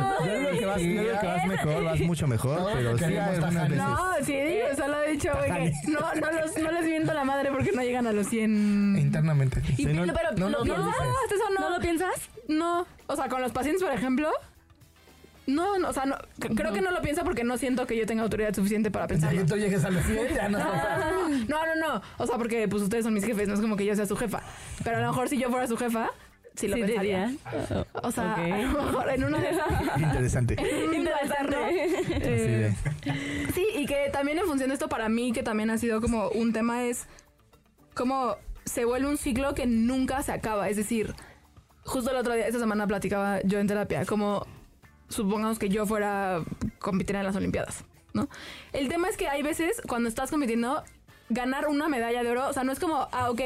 [0.80, 3.54] Yo, no, yo que vas, yo vas mejor, vas mucho mejor, No, pero sí algunas
[3.70, 3.78] veces.
[3.78, 5.30] No, sí, digo, solo he dicho
[5.88, 8.98] no, no, los, no les miento la madre porque no llegan a los 100.
[9.00, 9.62] Internamente.
[9.70, 10.96] Y, Sí, no- pero no lo lo piensas,
[11.34, 11.62] eso no.
[11.62, 12.14] ¿No lo piensas?
[12.48, 14.30] No, o sea, con los pacientes, por ejemplo,
[15.48, 18.08] no, no, o sea, no, creo que no lo pienso porque no siento que yo
[18.08, 19.42] tenga autoridad suficiente para Ya pensarlo.
[19.42, 20.58] que tú llegues a los 100, ya no.
[21.48, 23.86] No, no, no, o sea, porque pues ustedes son mis jefes, no es como que
[23.86, 24.42] yo sea su jefa.
[24.84, 26.10] Pero a lo mejor si yo fuera su jefa,
[26.56, 27.28] sí lo Sí, pensaría.
[27.28, 27.86] diría.
[28.04, 29.68] O sea, a lo mejor en una de esas.
[30.00, 30.56] Interesante.
[30.94, 31.56] Interesante.
[32.20, 32.74] De-
[33.54, 36.30] Sí, y que también en función de esto para mí, que también ha sido como
[36.30, 37.08] un tema, es
[37.94, 38.36] como
[38.66, 40.70] se vuelve un ciclo que nunca se acaba.
[40.70, 41.14] Es decir,
[41.84, 44.46] justo el otro día, esta semana platicaba yo en terapia, como
[45.08, 46.42] supongamos que yo fuera
[46.80, 48.28] compitiera en las Olimpiadas, ¿no?
[48.74, 50.84] El tema es que hay veces cuando estás compitiendo
[51.30, 53.42] ganar una medalla de oro, o sea, no es como, ah, ok,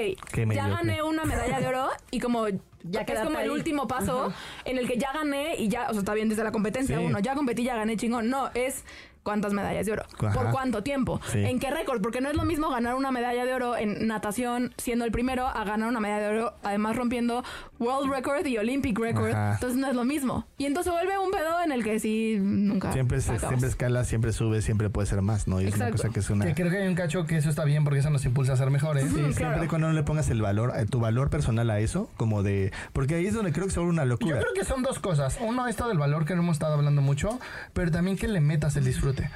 [0.53, 2.45] ya gané una medalla de oro y como
[2.83, 4.31] ya Ya es como el último paso
[4.65, 7.03] en el que ya gané y ya, o sea, está bien desde la competencia Sí.
[7.03, 8.29] uno, ya competí, ya gané chingón.
[8.29, 8.83] No, es
[9.23, 10.31] cuántas medallas de oro, Ajá.
[10.33, 11.43] por cuánto tiempo, Sí.
[11.43, 14.73] en qué récord, porque no es lo mismo ganar una medalla de oro en natación
[14.77, 17.43] siendo el primero a ganar una medalla de oro, además rompiendo
[17.79, 19.53] World Record y Olympic Record, Ajá.
[19.53, 20.45] entonces no es lo mismo.
[20.57, 23.49] Y entonces se vuelve un pedo en el que sí nunca Siempre, se, acabas.
[23.49, 25.61] siempre escala, siempre sube, siempre puede ser más, ¿no?
[25.61, 26.45] Y es una cosa que es una...
[26.45, 28.57] Que creo que hay un cacho que eso está bien porque eso nos impulsa a
[28.57, 29.05] ser mejores.
[29.05, 29.33] Sí, claro.
[29.33, 32.71] siempre cuando no le pongas el valor, eh, tu valor personal a eso, como de...
[32.93, 34.39] Porque ahí es donde creo que se vuelve una Yo locura.
[34.39, 35.37] creo que son dos cosas.
[35.41, 37.39] Uno, esto del valor que no hemos estado hablando mucho,
[37.73, 39.29] pero también que le metas el disfrute.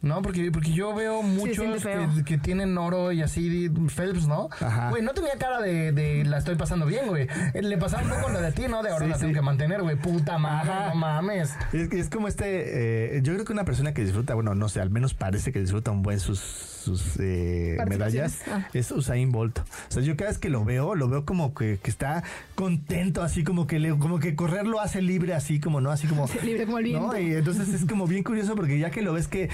[0.00, 0.22] ¿No?
[0.22, 4.48] Porque, porque yo veo muchos que, que tienen oro y así, Phelps, ¿no?
[4.60, 4.90] Ajá.
[4.90, 7.26] Güey, no tenía cara de, de la estoy pasando bien, güey.
[7.72, 8.82] Le pasaba un poco lo de ti, ¿no?
[8.82, 9.96] De ahora Sí, la tengo que mantener, güey.
[9.96, 10.88] Puta madre, Ajá.
[10.90, 11.54] no mames.
[11.72, 14.82] Es, es como este, eh, yo creo que una persona que disfruta, bueno, no sé,
[14.82, 18.42] al menos parece que disfruta un buen sus, sus eh, medallas.
[18.46, 18.68] Ah.
[18.74, 19.60] es Usain Bolt.
[19.60, 22.22] O sea, yo cada vez que lo veo, lo veo como que, que está
[22.54, 25.90] contento, así como que le, como que correr lo hace libre, así como, ¿no?
[25.90, 26.26] Así como...
[26.44, 27.06] Libre como el viento.
[27.06, 27.18] ¿no?
[27.18, 29.48] Y entonces es como bien curioso porque ya que lo ves que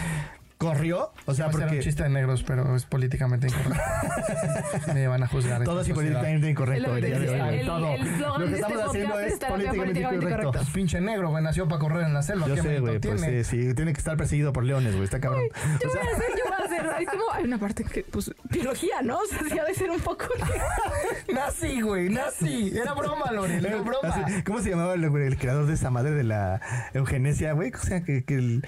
[0.59, 3.81] corrió, o sea, ser un porque chiste de negros, pero es políticamente incorrecto.
[4.95, 5.63] Me van a juzgar.
[5.65, 6.97] todo es políticamente incorrecto.
[6.97, 7.23] Es lo que el
[7.55, 7.95] el- todo.
[7.95, 10.51] el eslogan Lo que este estamos haciendo es políticamente incorrecto.
[10.53, 10.73] correcto.
[10.75, 12.47] Pinche negro, güey, nació para correr en la selva.
[12.49, 15.21] Yo ¿Qué sé, güey, pues sí, sí, tiene que estar perseguido por leones, güey, está
[15.21, 15.45] cabrón.
[15.81, 16.91] Yo voy a hacer, yo voy a hacer.
[16.99, 19.19] Hay como hay una parte que, pues, biología, ¿no?
[19.19, 20.25] O sea, sí ha de ser un poco.
[21.33, 22.73] Nací, güey, nací.
[22.77, 24.27] Era broma, Lore, era broma.
[24.45, 26.61] ¿Cómo se llamaba el, el creador de esa madre de la
[26.95, 27.71] eugenesia, güey?
[27.73, 28.67] O sea, que, el,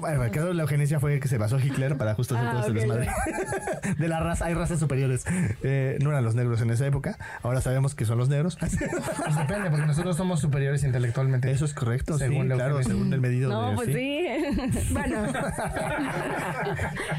[0.00, 2.50] bueno, el creador de la eugenesia fue que se basó Hitler para justo hacer Ah,
[2.50, 3.08] todo ese ok, desmadre.
[3.98, 5.24] De la raza, hay razas superiores.
[5.62, 7.16] Eh, no eran los negros en esa época.
[7.42, 8.58] Ahora sabemos que son los negros.
[9.22, 11.50] Pues depende, porque nosotros somos superiores intelectualmente.
[11.50, 13.76] Eso es correcto, Según sí, claro, según el medido No, de...
[13.76, 14.26] pues sí.
[14.92, 15.22] Bueno.
[15.24, 15.34] Ay,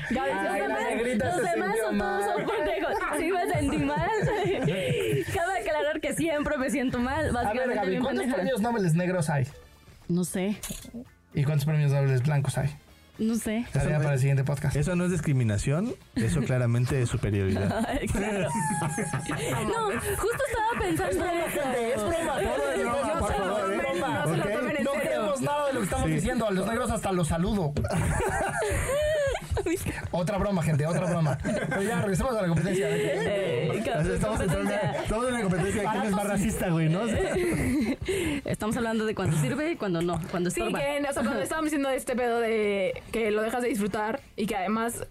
[0.09, 2.93] los la demás- negrita Los se demás sintió son todos son pendejos.
[3.17, 4.09] Sí me sentí mal.
[5.33, 7.19] Cabe aclarar que siempre me siento mal.
[7.19, 8.35] A ver, Básicamente Gaby, bien ¿cuántos pendeja.
[8.41, 9.47] premios Nobel negros hay?
[10.09, 10.57] No sé,
[11.33, 12.69] ¿Y cuántos premios Nobel blancos hay?
[13.19, 13.65] No sé.
[13.71, 14.75] Tarea no para el es- siguiente podcast.
[14.75, 17.85] Eso no es discriminación, eso claramente es superioridad.
[17.87, 18.49] Ay, claro.
[19.63, 21.61] No, justo estaba pensando en eso.
[21.71, 24.25] Es broma, todo es broma, por favor, es broma.
[24.25, 24.51] No se lo Ok.
[24.51, 25.05] tomen en No serio.
[25.09, 26.13] creemos nada de lo que estamos Sí.
[26.15, 26.47] diciendo.
[26.47, 27.73] A los negros hasta los saludo.
[30.11, 31.37] Otra broma, gente, otra broma.
[31.43, 32.87] Pero ya, regresemos a la competencia.
[32.89, 37.01] Eh, sea, estamos, en la competencia de quién es más racista, güey, ¿no?
[37.01, 37.35] O sea,
[38.45, 40.79] Estamos hablando de cuando sirve y cuando no, cuando Sí, estorba.
[40.79, 44.21] que o sea, cuando estábamos diciendo de este pedo de que lo dejas de disfrutar
[44.35, 45.05] y que además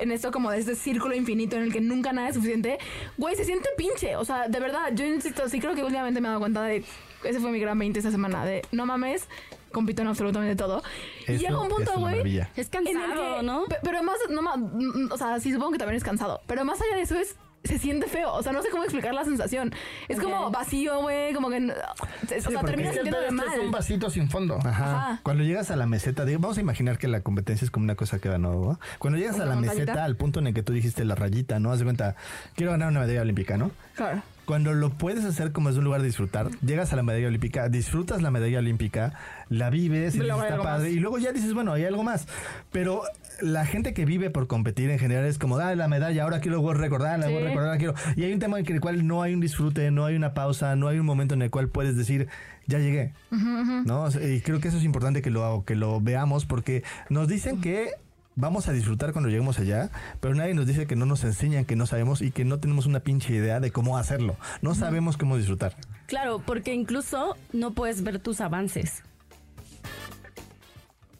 [0.00, 2.78] en esto como de este círculo infinito en el que nunca nada es suficiente,
[3.16, 4.16] güey, se siente pinche.
[4.16, 6.84] O sea, de verdad, yo insisto, sí creo que últimamente me he dado cuenta de,
[7.24, 9.28] ese fue mi gran 20 esta semana, de no mames,
[9.72, 10.82] compito en absolutamente todo.
[11.26, 12.38] y llega un punto, güey.
[12.56, 13.64] Es en el cansado, que- ¿no?
[13.66, 16.40] pe- Pero más, no mm, o sea, sí supongo que también es cansado.
[16.46, 18.32] Pero más allá de eso es se siente feo.
[18.32, 19.74] O sea, no sé cómo explicar la sensación.
[20.06, 20.54] Es como Ok.
[20.54, 21.56] vacío, güey, como que...
[21.56, 23.70] o sea, porque terminas sintiéndote pedo es un mal.
[23.72, 24.58] vasito sin fondo.
[24.64, 24.68] Ajá.
[25.10, 25.20] Ajá.
[25.24, 27.96] Cuando llegas a la meseta, digo, vamos a imaginar que la competencia es como una
[27.96, 28.52] cosa que ganó.
[28.52, 28.80] ¿no?
[29.00, 29.84] Cuando llegas a ¿Una la montañita?
[29.86, 31.72] meseta, al punto en el que tú dijiste la rayita, ¿no?
[31.72, 32.14] Haz de cuenta,
[32.54, 33.72] quiero ganar una medalla olímpica, ¿no?
[33.96, 34.22] Claro.
[34.48, 37.68] Cuando lo puedes hacer como es un lugar de disfrutar, llegas a la medalla olímpica,
[37.68, 39.12] disfrutas la medalla olímpica,
[39.50, 40.96] la vives y Luego está algo padre, más.
[40.96, 42.26] y luego ya dices, bueno, hay algo más.
[42.72, 43.02] Pero
[43.42, 46.72] la gente que vive por competir en general es como, dale la medalla, ahora quiero
[46.72, 47.32] recordar, la Sí.
[47.34, 47.92] voy a recordar, quiero.
[48.16, 50.74] Y hay un tema en el cual no hay un disfrute, no hay una pausa,
[50.76, 52.28] no hay un momento en el cual puedes decir,
[52.66, 53.12] ya llegué.
[53.30, 54.08] ¿No?
[54.08, 57.90] Y creo que eso es importante que lo, que lo veamos porque nos dicen que
[58.38, 61.74] vamos a disfrutar cuando lleguemos allá, pero nadie nos dice que no nos enseñan, que
[61.74, 64.36] no sabemos y que no tenemos una pinche idea de cómo hacerlo.
[64.62, 65.74] No sabemos cómo disfrutar.
[66.06, 69.02] Claro, porque incluso no puedes ver tus avances.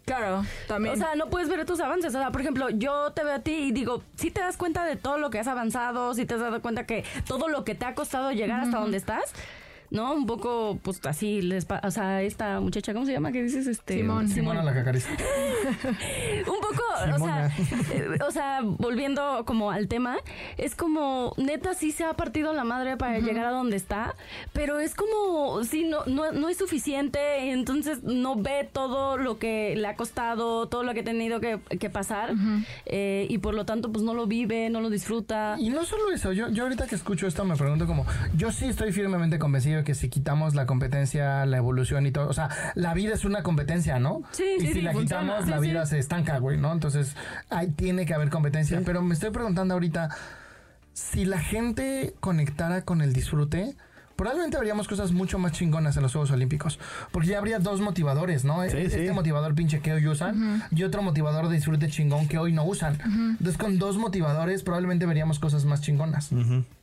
[0.05, 0.95] Claro, también.
[0.95, 2.15] O sea, no puedes ver tus avances.
[2.15, 4.85] O sea, por ejemplo, yo te veo a ti y digo, si te das cuenta
[4.85, 7.75] de todo lo que has avanzado, si te has dado cuenta que todo lo que
[7.75, 9.35] te ha costado llegar hasta donde estás,
[9.91, 10.13] ¿no?
[10.15, 13.33] Un poco, pues así, les pa- o sea, esta muchacha, ¿cómo se llama?
[13.33, 13.67] ¿Qué dices?
[13.67, 14.29] Este, Simón.
[14.29, 15.09] Simona la cacariza.
[16.47, 16.83] Un poco,
[17.15, 17.51] o sea,
[17.95, 20.17] eh, o sea, volviendo como al tema,
[20.57, 24.15] es como, neta, sí se ha partido la madre para llegar a donde está,
[24.53, 29.75] pero es como, sí, no, no, no es suficiente, entonces no ve todo lo que
[29.77, 32.35] le ha costado, todo lo que ha tenido que, que pasar,
[32.87, 35.57] eh, y por lo tanto, pues no lo vive, no lo disfruta.
[35.59, 38.67] Y no solo eso, yo, yo ahorita que escucho esto me pregunto como, yo sí
[38.67, 42.95] estoy firmemente convencido que si quitamos la competencia, la evolución y todo, o sea, la
[42.95, 44.23] vida es una competencia, ¿no?
[44.33, 45.23] Sí, y sí, si sí, la funciona.
[45.23, 45.91] quitamos, Sí, la vida sí.
[45.91, 46.73] se estanca, güey, ¿no?
[46.73, 47.17] Entonces,
[47.51, 48.81] ahí tiene que haber competencia.
[48.85, 50.09] Pero me estoy preguntando ahorita,
[50.93, 53.75] si la gente conectara con el disfrute,
[54.17, 56.81] probablemente veríamos cosas mucho más chingonas en los Juegos Olímpicos.
[57.13, 58.63] Porque ya habría dos motivadores, ¿no?
[58.69, 59.13] Sí, este sí.
[59.15, 62.99] motivador pinche que hoy usan y otro motivador de disfrute chingón que hoy no usan.
[63.39, 66.31] Entonces, con dos motivadores probablemente veríamos cosas más chingonas.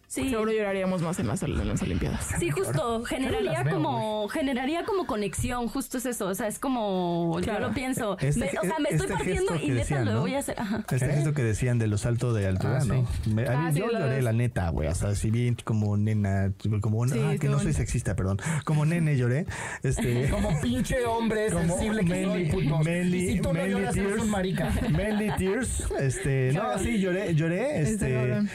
[0.07, 0.29] Sí.
[0.29, 2.35] Seguro lloraríamos más en las, en las Olimpiadas.
[2.39, 7.37] Sí, justo, generaría veo, como, generaría como conexión, justo es eso, o sea, es como,
[7.41, 7.61] Claro.
[7.61, 9.79] yo lo pienso, Este- Me- o sea, me estoy este partiendo gesto y que neta
[9.81, 10.19] decían, lo ¿no?
[10.21, 10.85] voy a hacer, ajá.
[10.91, 13.07] Este gesto que decían de los saltos de altura, Ah, ¿no?
[13.33, 14.23] Me- a mí Ah, sí, yo lo lloré, ves.
[14.23, 14.87] la neta, güey.
[14.87, 17.77] O sea, si bien como nena, como Sí, ah, que no soy bonito.
[17.79, 18.37] sexista, perdón.
[18.63, 19.45] Como nene lloré.
[19.83, 20.29] Este.
[20.29, 22.87] Como pinche hombre Como sensible que soy, putos.
[22.87, 24.21] Y si tú no lloras, eres tears.
[24.23, 24.69] un marica.
[24.91, 25.83] Manly Tears.
[25.99, 28.49] Este, no, sí, lloré, lloré, Este este.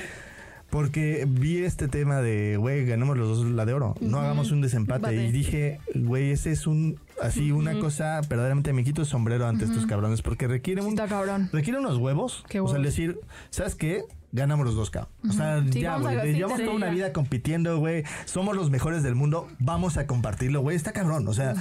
[0.70, 3.96] Porque vi este tema de, güey, ganamos los dos la de oro.
[4.00, 4.98] No hagamos un desempate.
[5.09, 5.24] Empate.
[5.26, 9.64] Y dije, güey, ese es un, así, una cosa, verdaderamente me quito el sombrero ante
[9.64, 10.22] estos cabrones.
[10.22, 11.48] Porque requiere un, Está cabrón.
[11.52, 12.44] requiere unos huevos.
[12.48, 12.87] Qué O sea, huevos.
[12.87, 13.18] decir,
[13.50, 14.04] ¿sabes qué?
[14.33, 15.11] Ganamos los dos, cabrón.
[15.28, 16.35] O sea, Sí, ya, güey.
[16.35, 18.04] Llevamos toda una vida compitiendo, güey.
[18.26, 19.48] Somos los mejores del mundo.
[19.59, 20.76] Vamos a compartirlo, güey.
[20.76, 21.26] Está cabrón.
[21.26, 21.54] O sea,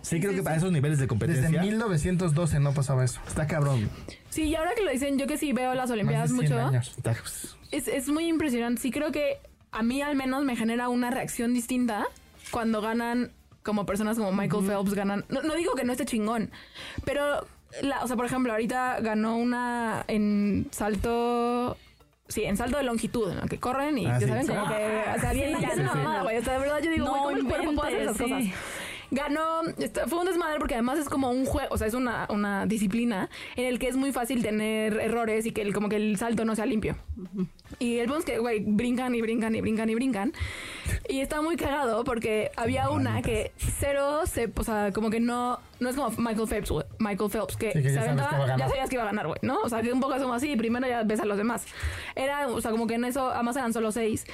[0.00, 3.20] sí, creo que para esos niveles de Desde competencia 1912 no pasaba eso.
[3.28, 3.90] está cabrón.
[4.30, 6.58] Sí, y ahora que lo dicen, yo que sí veo las Olimpiadas Más de 100
[6.58, 6.94] mucho, años.
[6.96, 7.16] Está-
[7.70, 8.80] es, es muy impresionante.
[8.80, 9.38] Sí creo que
[9.72, 12.06] a mí al menos me genera una reacción distinta
[12.50, 15.24] cuando ganan como personas como Michael Phelps ganan.
[15.28, 16.50] No, no digo que no esté chingón,
[17.04, 17.46] pero,
[17.82, 21.76] la, o sea, por ejemplo, ahorita ganó una en salto...
[22.28, 24.26] Sí, en salto de longitud, en la que corren y Ah, ya sí.
[24.26, 25.98] saben como que, o sea, bien, ya Sí, es una sí.
[25.98, 26.38] mamada, güey.
[26.38, 28.44] O sea, de verdad yo digo, No güey, ¿cómo el cuerpo puede hacer esas cosas?
[29.10, 29.62] Ganó,
[30.08, 33.30] fue un desmadre porque además es como un juego, o sea, es una, una disciplina
[33.56, 36.44] en el que es muy fácil tener errores y que el, como que el salto
[36.44, 36.96] no sea limpio.
[37.78, 40.32] Y el punto es que, güey, brincan y brincan y brincan y brincan.
[41.08, 45.58] Y está muy cagado porque había una que cero se, o sea, como que no,
[45.80, 48.56] no es como Michael Phelps, güey, Michael Phelps, que, Sí, que ya se sabes aventaba-
[48.56, 49.60] ya sabías que iba a ganar, güey, ¿no?
[49.60, 51.64] O sea, que un poco es como así, primero ya ves a los demás.
[52.14, 54.24] Era, o sea, como que en eso, además eran solo seis.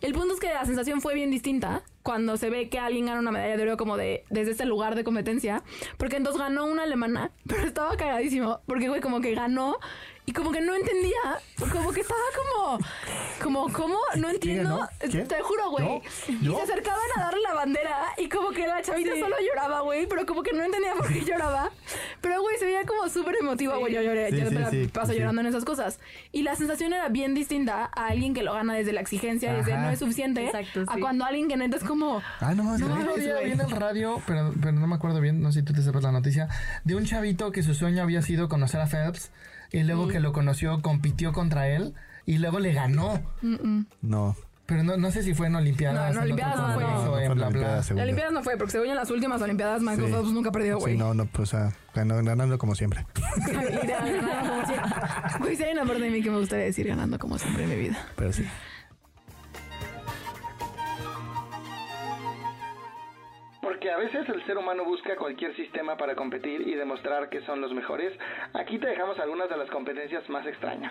[0.00, 3.20] El punto es que la sensación fue bien distinta cuando se ve que alguien gana
[3.20, 5.62] una medalla de oro como de desde este lugar de competencia,
[5.98, 9.76] porque entonces ganó una alemana, pero estaba cagadísimo, porque güey como que ganó
[10.28, 11.40] y como que no entendía,
[11.72, 12.78] como que estaba como
[13.42, 16.02] como cómo no entiendo, te juro, güey.
[16.26, 20.26] Se acercaban a darle la bandera y como que la chavita solo lloraba, güey, pero
[20.26, 21.70] como que no entendía por qué lloraba.
[22.20, 24.70] Pero güey, se veía como súper emotiva, güey, yo lloré, Sí, yo sí, me la
[24.70, 25.18] sí, paso sí.
[25.18, 25.98] llorando en esas cosas.
[26.30, 29.72] Y la sensación era bien distinta a alguien que lo gana desde la exigencia, desde
[29.72, 29.80] Ajá.
[29.82, 33.16] no es suficiente, Exacto, a cuando alguien que neta es como Ah, no, No, no,
[33.16, 36.02] en el radio, pero, pero no me acuerdo bien, no sé si tú te sepas
[36.02, 36.48] la noticia,
[36.84, 39.30] de un chavito que su sueño había sido conocer a Phelps
[39.72, 41.94] y luego que lo conoció compitió contra él
[42.26, 43.20] y luego le ganó.
[44.02, 44.36] No.
[44.66, 46.12] Pero no, no sé si fue en Olimpiadas.
[46.14, 47.80] No, en Olimpiadas no No, no en bla, la bla.
[47.80, 47.96] Yo.
[47.96, 50.12] Olimpiadas no fue, porque según en las últimas Olimpiadas Michael Sí.
[50.12, 50.92] Phelps nunca perdió, güey.
[50.92, 53.06] Sí, no, no, pues, o sea, ganó- ganando como siempre.
[53.46, 54.90] Literal, ganando como siempre.
[55.40, 57.70] Güey, si hay una parte de mí que me gustaría decir ganando como siempre en
[57.70, 57.96] mi vida.
[58.16, 58.44] Pero sí.
[63.68, 67.60] Porque a veces el ser humano busca cualquier sistema para competir y demostrar que son
[67.60, 68.18] los mejores,
[68.54, 70.90] aquí te dejamos algunas de las competencias más extrañas.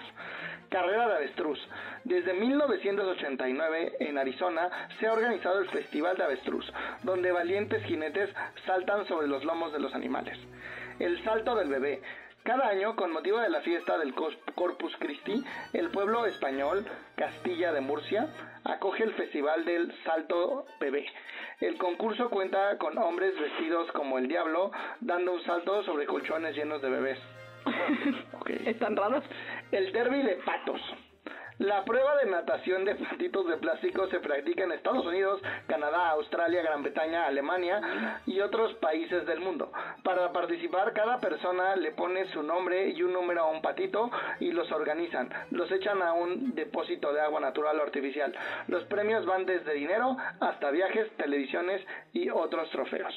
[0.70, 1.60] Carrera de Avestruz.
[2.04, 8.30] Desde 1989 en Arizona se ha organizado el Festival de Avestruz, donde valientes jinetes
[8.68, 10.38] saltan sobre los lomos de los animales.
[11.00, 12.04] El salto del bebé.
[12.48, 16.86] Cada año, con motivo de la fiesta del Corpus Christi, el pueblo español
[17.18, 18.30] Castilla de Murcia
[18.64, 21.08] acoge el Festival del Salto Bebé.
[21.60, 26.82] El concurso cuenta con hombres vestidos como el diablo, dando un salto sobre colchones llenos
[26.82, 27.20] de bebés.
[28.66, 29.26] Están raros.
[29.74, 30.80] El derby de patos.
[31.60, 36.62] La prueba de natación de patitos de plástico se practica en Estados Unidos, Canadá, Australia,
[36.62, 39.72] Gran Bretaña, Alemania y otros países del mundo.
[40.04, 44.52] Para participar, cada persona le pone su nombre y un número a un patito y
[44.52, 45.34] los organizan.
[45.50, 48.32] Los echan a un depósito de agua natural o artificial.
[48.68, 53.16] Los premios van desde dinero hasta viajes, televisiones y otros trofeos.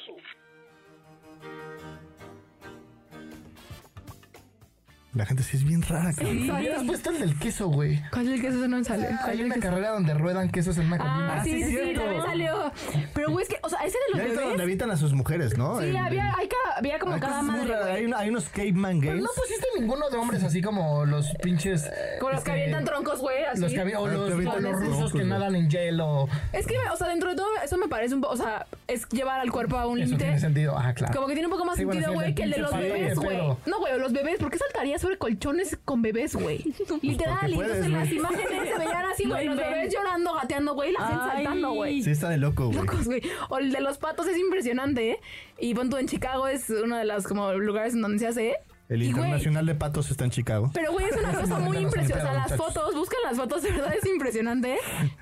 [5.13, 6.47] La gente sí es bien rara, cabrón.
[6.63, 8.01] Después está el del queso, güey.
[8.13, 8.57] ¿Cuál es el queso?
[8.59, 9.07] Ese no me sale.
[9.19, 9.67] ¿Cuál Hay una queso?
[9.67, 11.33] carrera donde ruedan quesos en una colina.
[11.33, 11.99] Ah, sí, sí, sí, cierto.
[11.99, 12.71] también salió.
[13.13, 14.61] Pero, güey, es que, o sea, ese de los es donde bebés.
[14.61, 15.81] avientan a sus mujeres, ¿no?
[15.81, 17.99] Sí, El- había, hay ca- había como hay cada cosas muy madre, raras.
[17.99, 18.13] güey.
[18.13, 19.23] Hay, unos caveman Pero games.
[19.23, 21.91] no pusiste ninguno de hombres así como los pinches.
[22.21, 23.59] Como los que este, avientan troncos, güey, así.
[23.61, 25.29] Los que avi- o Ah, los, que avientan o los troncos, rusos que güey.
[25.29, 26.29] nadan en hielo.
[26.53, 29.05] Es que, o sea, dentro de todo, eso me parece un poco, o sea, es
[29.09, 30.23] llevar al cuerpo a un Eso límite.
[30.23, 30.77] tiene sentido.
[30.77, 31.13] Ah, claro.
[31.13, 32.71] Como que tiene un poco más Sí, bueno, sentido, sí, güey, que el de pinche
[32.71, 33.37] los bebés, güey.
[33.37, 33.57] pedo.
[33.65, 36.59] No, güey, los bebés, ¿por qué saltaría sobre colchones con bebés, güey?
[37.01, 40.33] Literal, porque y entonces puedes, las imágenes se veían así, güey, No los bebés llorando,
[40.35, 41.31] gateando, güey, y la gente Ay.
[41.43, 42.01] saltando, güey.
[42.03, 42.77] Sí, está de loco, güey.
[42.77, 43.21] Locos, güey.
[43.49, 45.19] O el de los patos es impresionante, ¿eh?
[45.59, 48.55] Y pon tú en Chicago es uno de los como lugares en donde se hace.
[48.89, 50.69] El Y, güey, Internacional de Patos está en Chicago.
[50.73, 52.27] Pero, güey, es una cosa muy impresionante.
[52.27, 54.75] O sea, las fotos, buscan las fotos, de verdad es impresionante.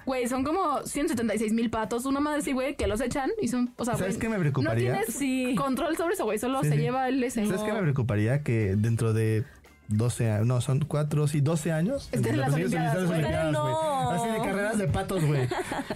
[0.07, 2.05] Güey, son como 176 mil patos.
[2.07, 3.71] Una madre así, güey, que los echan y son.
[3.77, 4.89] O sea, ¿Sabes qué me preocuparía?
[4.93, 5.53] No tienes Sí.
[5.55, 6.39] control sobre eso, güey.
[6.39, 6.81] Solo Sí, se sí.
[6.81, 7.45] lleva el ese.
[7.45, 8.41] ¿Sabes qué me preocuparía?
[8.41, 9.43] Que dentro de
[9.89, 12.09] 12 años, no, son 4, sí, 12 años.
[12.11, 13.21] En las Los Olimpiadas, güey.
[13.51, 14.11] No.
[14.11, 15.47] Así de carreras de patos, güey.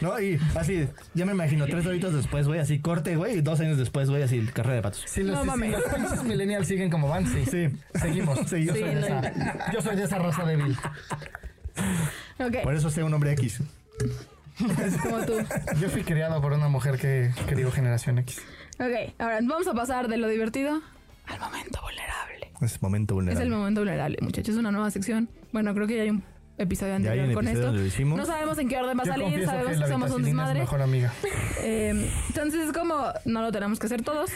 [0.02, 0.20] ¿No?
[0.20, 3.78] Y así, ya me imagino, tres horitos después, güey, así corte, güey, y dos años
[3.78, 5.18] después, güey, así carrera de patos.
[5.18, 5.72] Los, No mames.
[5.72, 7.46] los pinches millennials siguen como van, sí.
[7.46, 7.68] Sí.
[7.94, 8.40] Seguimos.
[8.48, 10.76] Sí, yo, sí, soy de esa, yo soy de esa raza débil.
[12.64, 13.62] Por eso sea un hombre X.
[15.04, 15.34] como tú.
[15.80, 18.42] Yo fui criado por una mujer que crió Generación X.
[18.80, 20.82] Ok, ahora vamos a pasar de lo divertido
[21.28, 22.33] al momento vulnerable.
[22.64, 23.44] Es momento Es vulnerable.
[23.44, 24.54] el momento vulnerable, muchachos.
[24.56, 25.30] Es una nueva sección.
[25.52, 26.24] Bueno, creo que ya hay un
[26.58, 27.68] episodio Ya hay anterior un con episodio esto.
[27.68, 28.18] donde lo hicimos.
[28.20, 29.46] No sabemos en qué orden va a salir.
[29.46, 30.60] Sabemos que somos un es desmadre.
[30.60, 31.12] mejor amiga.
[31.66, 34.30] Eh, entonces es como, no lo tenemos que hacer todos,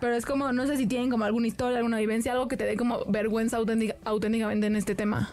[0.00, 2.64] pero es como, no sé si tienen como alguna historia, alguna vivencia, algo que te
[2.64, 5.30] dé como vergüenza auténtica- auténticamente en este tema.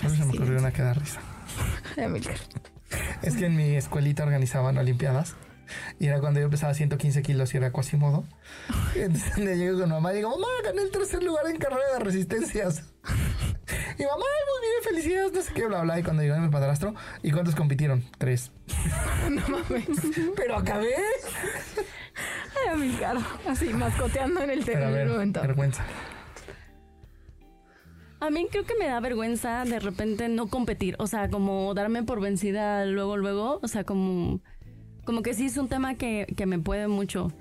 [0.00, 1.20] Solo se me ocurrió una que da risa.
[3.22, 5.36] Es que en mi escuelita organizaban olimpiadas.
[5.98, 8.24] Y era cuando yo pesaba 115 kilos y era Quasimodo.
[8.96, 11.94] Y entonces le llego con mamá y digo, mamá, gané el tercer lugar en carrera
[11.94, 12.84] de resistencias.
[13.98, 16.00] Y mamá, ay, muy bien, felicidades, no sé qué, bla, bla.
[16.00, 18.02] Y cuando llegó mi padrastro, ¿y cuántos compitieron?
[18.18, 18.50] Tres.
[19.30, 19.86] No mames.
[20.36, 20.94] Pero acabé.
[21.76, 23.18] Ay, Emilcar.
[23.46, 25.40] Así, mascoteando en el, te- Pero a en el ver, momento.
[25.42, 25.84] vergüenza.
[28.20, 32.02] A mí creo que me da vergüenza de repente no competir, o sea, como darme
[32.02, 34.40] por vencida luego, luego, o sea, como,
[35.10, 37.32] como que sí es un tema que, que me puede mucho.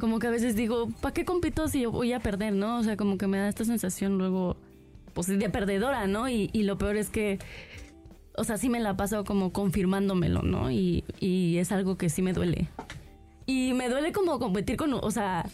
[0.00, 2.80] Como que a veces digo, ¿para qué compito si yo voy a perder, no?
[2.80, 4.56] O sea, como que me da esta sensación luego,
[5.14, 6.28] pues de perdedora, ¿no?
[6.28, 7.38] Y, y lo peor es que,
[8.36, 10.72] o sea, sí me la paso como confirmándomelo, ¿no?
[10.72, 12.66] Y, y es algo que sí me duele.
[13.46, 15.48] Y me duele como competir con, o sea,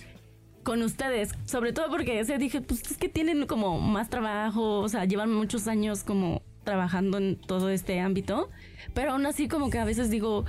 [0.63, 4.89] con ustedes, sobre todo porque ese dije, pues es que tienen como más trabajo, o
[4.89, 8.49] sea, llevan muchos años como trabajando en todo este ámbito,
[8.95, 10.47] pero aún así como que a veces digo,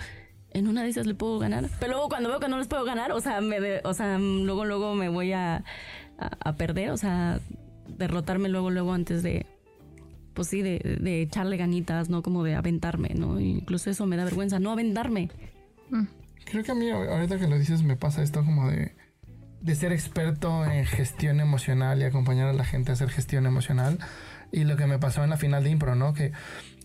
[0.53, 2.83] en una de esas le puedo ganar, pero luego cuando veo que no les puedo
[2.85, 5.63] ganar, o sea, me de- o sea, luego luego me voy a,
[6.17, 7.39] a, a perder, o sea,
[7.87, 9.45] derrotarme luego luego antes de
[10.33, 12.21] pues sí, de, de echarle ganitas, ¿no?
[12.23, 13.41] Como de aventarme, ¿no?
[13.41, 15.29] Incluso eso me da vergüenza, no aventarme.
[16.45, 18.95] Creo que a mí ahorita que lo dices me pasa esto como de,
[19.61, 23.99] de ser experto en gestión emocional y acompañar a la gente a hacer gestión emocional.
[24.51, 26.13] Y lo que me pasó en la final de impro, ¿no?
[26.13, 26.31] Que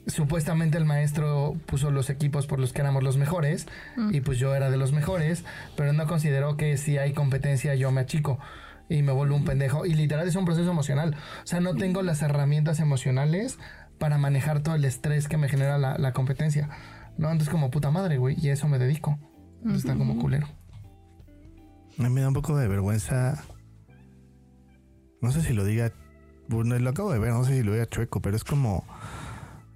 [0.06, 3.66] supuestamente el maestro puso los equipos por los que éramos los mejores
[4.10, 5.44] y pues yo era de los mejores,
[5.76, 8.38] pero no consideró que si hay competencia yo me achico
[8.88, 9.86] y me vuelvo un pendejo.
[9.86, 11.16] Y literal es un proceso emocional.
[11.42, 13.58] O sea, no tengo las herramientas emocionales
[13.98, 16.68] para manejar todo el estrés que me genera la, la competencia.
[17.16, 17.30] ¿No?
[17.30, 18.36] Entonces como puta madre, güey.
[18.38, 19.18] Y a eso me dedico.
[19.58, 20.46] Entonces está como culero.
[21.98, 23.42] A mí me da un poco de vergüenza.
[25.20, 25.92] No sé si lo diga.
[26.48, 28.84] Bueno, lo acabo de ver, no sé si lo diga chueco, pero es como.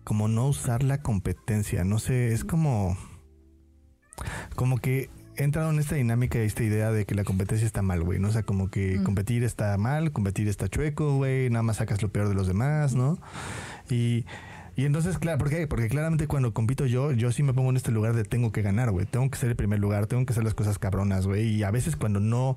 [0.08, 1.84] Como no usar la competencia.
[1.84, 2.96] No sé, es como.
[4.56, 8.02] Como que he entrado en esta dinámica, esta idea de que la competencia está mal,
[8.02, 8.28] güey, ¿no?
[8.28, 12.08] O sea, como que competir está mal, competir está chueco, güey, nada más sacas lo
[12.08, 13.18] peor de los demás, ¿no?
[13.90, 14.24] Y,
[14.78, 15.66] y entonces, claro, ¿por qué?
[15.66, 18.62] Porque claramente cuando compito yo, yo sí me pongo en este lugar de tengo que
[18.62, 19.06] ganar, güey.
[19.06, 21.48] Tengo que ser el primer lugar, tengo que hacer las cosas cabronas, güey.
[21.48, 22.56] Y a veces cuando no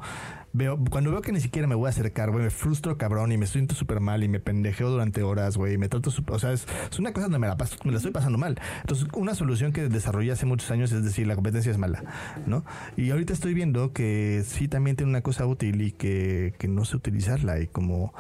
[0.54, 3.40] veo, cuando veo que ni siquiera me voy a acercar, güey, me frustro cabrón y
[3.40, 5.80] me siento súper mal y me pendejeo durante horas, güey.
[5.80, 6.68] Me trato, o sea, es,
[7.00, 8.62] una cosa donde me la, paso, me la estoy pasando mal.
[8.82, 12.04] Entonces, una solución que desarrollé hace muchos años es decir, la competencia es mala,
[12.46, 12.64] ¿no?
[12.98, 16.86] Y ahorita estoy viendo que sí también tiene una cosa útil y que, que no
[16.86, 18.14] sé utilizarla y como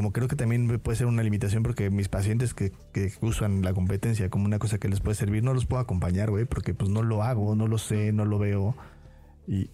[0.00, 2.72] como creo que también puede ser una limitación porque mis pacientes que,
[3.20, 6.46] usan la competencia como una cosa que les puede servir, no los puedo acompañar, güey,
[6.46, 8.74] porque pues no lo hago, no lo sé, no lo veo.
[9.46, 9.66] Y,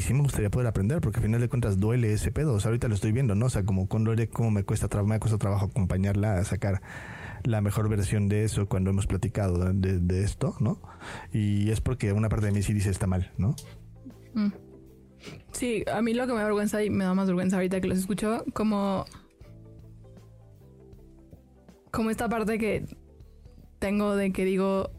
[0.00, 2.52] sí me gustaría poder aprender, porque al final de cuentas duele ese pedo.
[2.54, 3.46] O sea, ahorita lo estoy viendo, ¿no?
[3.46, 6.82] O sea, como con Lore, cómo me cuesta, me cuesta trabajo acompañarla a sacar
[7.44, 10.80] la mejor versión de eso cuando hemos platicado de, de esto, ¿no?
[11.32, 13.54] Y es porque una parte de mí sí dice está mal, ¿no?
[14.34, 14.48] Mm.
[15.52, 17.86] Sí, a mí lo que me da vergüenza y me da más vergüenza ahorita que
[17.86, 19.04] los escucho, como.
[21.98, 22.84] Como esta parte que
[23.80, 24.92] tengo de que digo.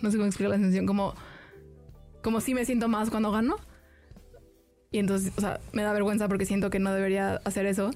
[0.00, 1.12] no sé cómo explicar la sensación, como.
[2.22, 3.56] Como si me siento más cuando gano.
[4.90, 7.90] Y entonces, o sea, me da vergüenza porque siento que no debería hacer eso.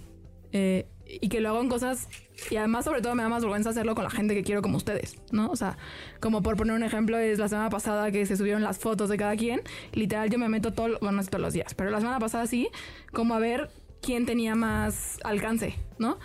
[0.53, 2.09] Eh, y que lo hago en cosas
[2.51, 4.77] y además sobre todo me da más vergüenza hacerlo con la gente que quiero como
[4.77, 5.49] ustedes, ¿no?
[5.49, 5.79] O sea,
[6.21, 9.17] como por poner un ejemplo es la semana pasada que se subieron las fotos de
[9.17, 12.19] cada quien, literal yo me meto todo, bueno, no todos los días, pero la semana
[12.19, 12.69] pasada sí,
[13.13, 13.71] como a ver
[14.03, 16.19] quién tenía más alcance, ¿no?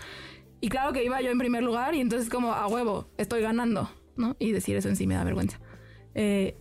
[0.65, 3.87] Y claro que iba yo en primer lugar y entonces como a huevo, estoy ganando,
[4.17, 4.35] ¿no?
[4.39, 5.59] Y decir eso en sí me da vergüenza.
[6.15, 6.57] Eh,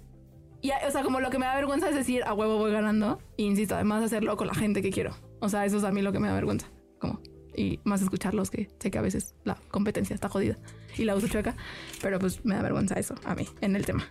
[0.60, 3.18] y, o sea, como lo que me da vergüenza es decir, a huevo voy ganando.
[3.38, 5.16] E insisto, además hacerlo con la gente que quiero.
[5.40, 6.66] O sea, eso es a mí lo que me da vergüenza.
[6.98, 7.18] Como
[7.56, 10.58] y más escucharlos, que sé que a veces la competencia está jodida
[10.98, 11.56] y la uso chueca,
[12.02, 14.06] pero pues me da vergüenza eso a mí en el tema.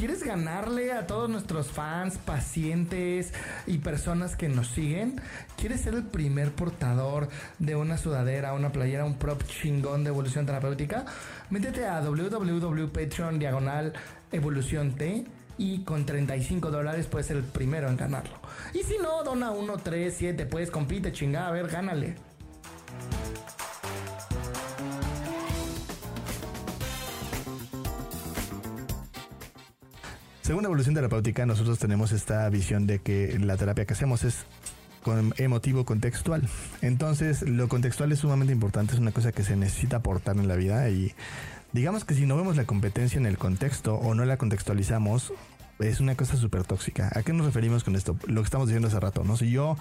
[0.00, 3.34] ¿Quieres ganarle a todos nuestros fans, pacientes
[3.66, 5.20] y personas que nos siguen?
[5.58, 10.46] ¿Quieres ser el primer portador de una sudadera, una playera, un prop chingón de evolución
[10.46, 11.04] terapéutica?
[11.50, 13.92] Métete a www.patreon diagonal
[14.32, 15.26] evolución T
[15.58, 18.38] y con 35 dólares puedes ser el primero en ganarlo.
[18.72, 22.14] Y si no, dona 1, 3, 7, puedes compite, chingada, a ver, gánale.
[30.42, 34.46] Según Evolución Terapéutica, nosotros tenemos esta visión de que la terapia que hacemos es
[35.02, 36.48] con emotivo contextual.
[36.82, 40.56] Entonces, lo contextual es sumamente importante, es una cosa que se necesita aportar en la
[40.56, 41.14] vida y
[41.72, 45.32] digamos que si no vemos la competencia en el contexto o no la contextualizamos,
[45.80, 47.10] es una cosa súper tóxica.
[47.14, 48.16] ¿A qué nos referimos con esto?
[48.26, 49.36] Lo que estamos diciendo hace rato, ¿no?
[49.36, 49.76] Si yo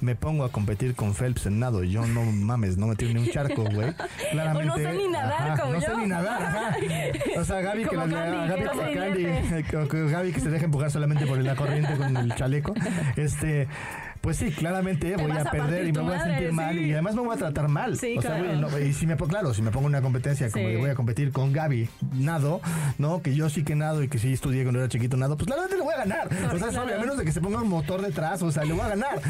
[0.00, 3.20] me pongo a competir con Phelps en nado, yo no mames, no me tiro ni
[3.20, 3.94] un charco, güey.
[4.30, 4.66] Claramente.
[4.76, 5.86] O no sé ni nadar como no yo.
[5.86, 6.76] sé ni nadar, ajá.
[7.38, 11.54] O sea, Gaby que, la, Gaby, Gaby, Gaby que se deja empujar solamente por la
[11.54, 12.74] corriente con el chaleco.
[13.16, 13.68] Este
[14.26, 17.20] pues sí, claramente voy a, perder y me voy a sentir mal y además me
[17.20, 17.96] voy a tratar mal.
[17.96, 18.70] Sí, o claro.
[18.70, 21.30] sea, y si me claro, si me pongo en una competencia como voy a competir
[21.30, 22.60] con Gaby nado,
[22.98, 23.22] ¿no?
[23.22, 25.76] Que yo sí que nado y que sí estudié cuando era chiquito nado, pues claramente
[25.76, 26.28] le voy a ganar.
[26.52, 28.80] o sea, a menos de que se ponga un motor detrás, o sea, le voy
[28.80, 29.20] a ganar.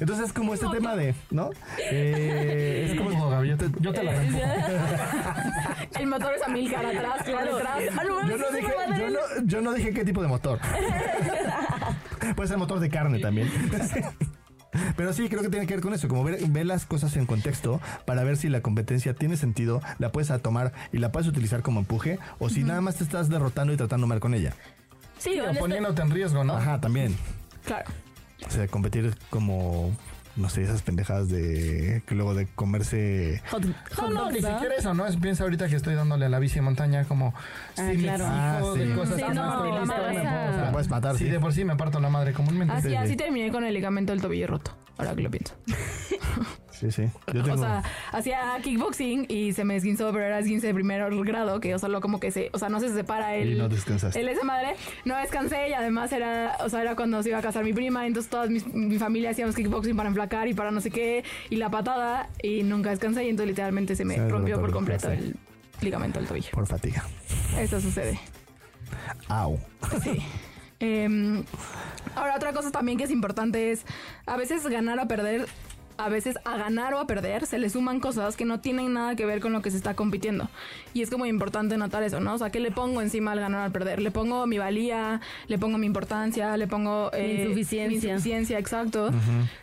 [0.00, 1.50] Entonces es como este tema de, ¿no?
[1.90, 4.12] Eh, es como Gaby, yo te, yo te la.
[6.00, 7.56] El motor es a mil cara atrás, claro.
[7.56, 7.82] Detrás.
[8.26, 10.60] Yo no, dije, yo, no, yo no dije qué tipo de motor.
[12.36, 13.50] Puede ser motor de carne también.
[14.96, 17.26] Pero sí, creo que tiene que ver con eso, como ver, ver, las cosas en
[17.26, 21.62] contexto para ver si la competencia tiene sentido, la puedes tomar y la puedes utilizar
[21.62, 24.54] como empuje, o si nada más te estás derrotando y tratando mal con ella.
[25.18, 26.56] Sí, o poniéndote en riesgo, ¿no?
[26.56, 27.16] Ajá, también.
[27.64, 27.90] Claro.
[28.46, 29.90] O sea, competir como
[30.36, 33.42] no sé, esas pendejadas de que luego de comerse.
[33.50, 35.06] Hot, hot no, no, ni siquiera eso, ¿no?
[35.06, 37.32] Es, piensa ahorita que estoy dándole a la bici de montaña como
[37.78, 38.24] ah, si claro.
[38.26, 38.78] me Ah, fijo sí.
[38.80, 40.54] de cosas Sí, que no, no de la estoy madre, visto, me esa- puedo- o
[40.54, 41.30] sea, Te puedes matar, Sí, sí.
[41.30, 42.74] de por sí me parto la madre comúnmente.
[42.74, 42.94] Así, sí.
[42.96, 44.76] así terminé con el ligamento del tobillo roto.
[44.98, 45.54] Ahora que lo pienso.
[46.78, 47.08] Sí, sí.
[47.32, 47.54] Yo tengo.
[47.54, 51.74] O sea, hacía kickboxing y se me esguinzó, pero era esguince de primer grado, que
[51.74, 53.52] o solo como que se, o sea, no se separa el.
[53.52, 54.20] Y no descansaste.
[54.20, 54.74] El esa madre.
[55.04, 58.06] No descansé y además era, o sea, era cuando se iba a casar mi prima,
[58.06, 61.56] entonces toda mi, mi familia hacíamos kickboxing para enflacar y para no sé qué, y
[61.56, 65.34] la patada, y nunca descansé y entonces literalmente se me rompió por completo el
[65.80, 66.50] ligamento del tobillo.
[66.52, 67.04] Por fatiga.
[67.58, 68.18] Eso sucede.
[69.28, 69.58] Au.
[70.02, 70.22] Sí.
[70.78, 71.42] Em,
[72.14, 73.84] ahora, otra cosa también que es importante es,
[74.26, 75.46] a veces ganar o perder
[75.98, 79.16] a veces a ganar o a perder se le suman cosas que no tienen nada
[79.16, 80.48] que ver con lo que se está compitiendo.
[80.94, 82.34] Y es como importante notar eso, ¿no?
[82.34, 84.00] O sea, ¿qué le pongo encima al ganar o al perder?
[84.00, 87.10] Le pongo mi valía, le pongo mi importancia, le pongo...
[87.16, 87.88] Mi insuficiencia.
[87.88, 89.10] Mi insuficiencia, exacto.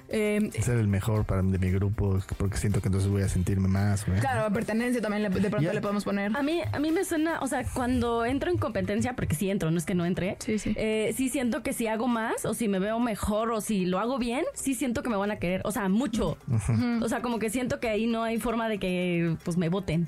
[0.10, 3.68] Eh, Ser el mejor para de mi grupo, porque siento que entonces voy a sentirme
[3.68, 6.36] más, claro, pertenencia también le- de pronto le podemos poner.
[6.38, 9.72] A mí, a mí me suena, o sea, cuando entro en competencia, porque sí entro,
[9.72, 10.74] no es que no entre, Sí, sí.
[10.78, 14.00] eh, sí siento que si hago más, o si me veo mejor, o si lo
[14.00, 16.23] hago bien, sí siento que me van a querer, o sea, mucho.
[17.02, 20.08] O sea, como que siento que ahí no hay forma de que, pues, me voten,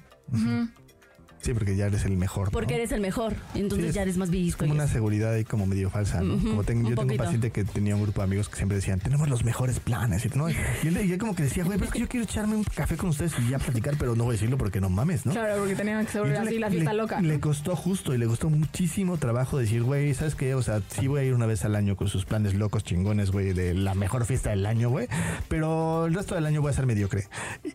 [1.45, 2.45] Sí, porque ya eres el mejor.
[2.47, 2.51] ¿no?
[2.51, 4.59] porque eres el mejor, entonces Sí, ya eres más visto.
[4.65, 6.35] como una seguridad ahí como medio falsa, ¿no?
[6.35, 7.23] Ujú, como tengo, un yo tengo un poquito.
[7.23, 10.25] paciente que tenía un grupo de amigos que siempre decían, tenemos los mejores planes.
[10.25, 10.49] Y, ¿no?
[10.49, 12.63] y él, y él como que decía, güey, pero es que yo quiero echarme un
[12.63, 15.33] café con ustedes y ya platicar, pero no voy a decirlo porque no mames, ¿no?
[15.33, 17.21] Claro, porque tenían que entonces así le- la fiesta le- loca.
[17.21, 20.55] Le costó justo y le costó muchísimo trabajo decir, güey, ¿sabes qué?
[20.55, 23.31] O sea, sí voy a ir una vez al año con sus planes locos chingones,
[23.31, 25.07] güey, de la mejor fiesta del año, güey.
[25.47, 27.25] Pero el resto del año voy a ser mediocre.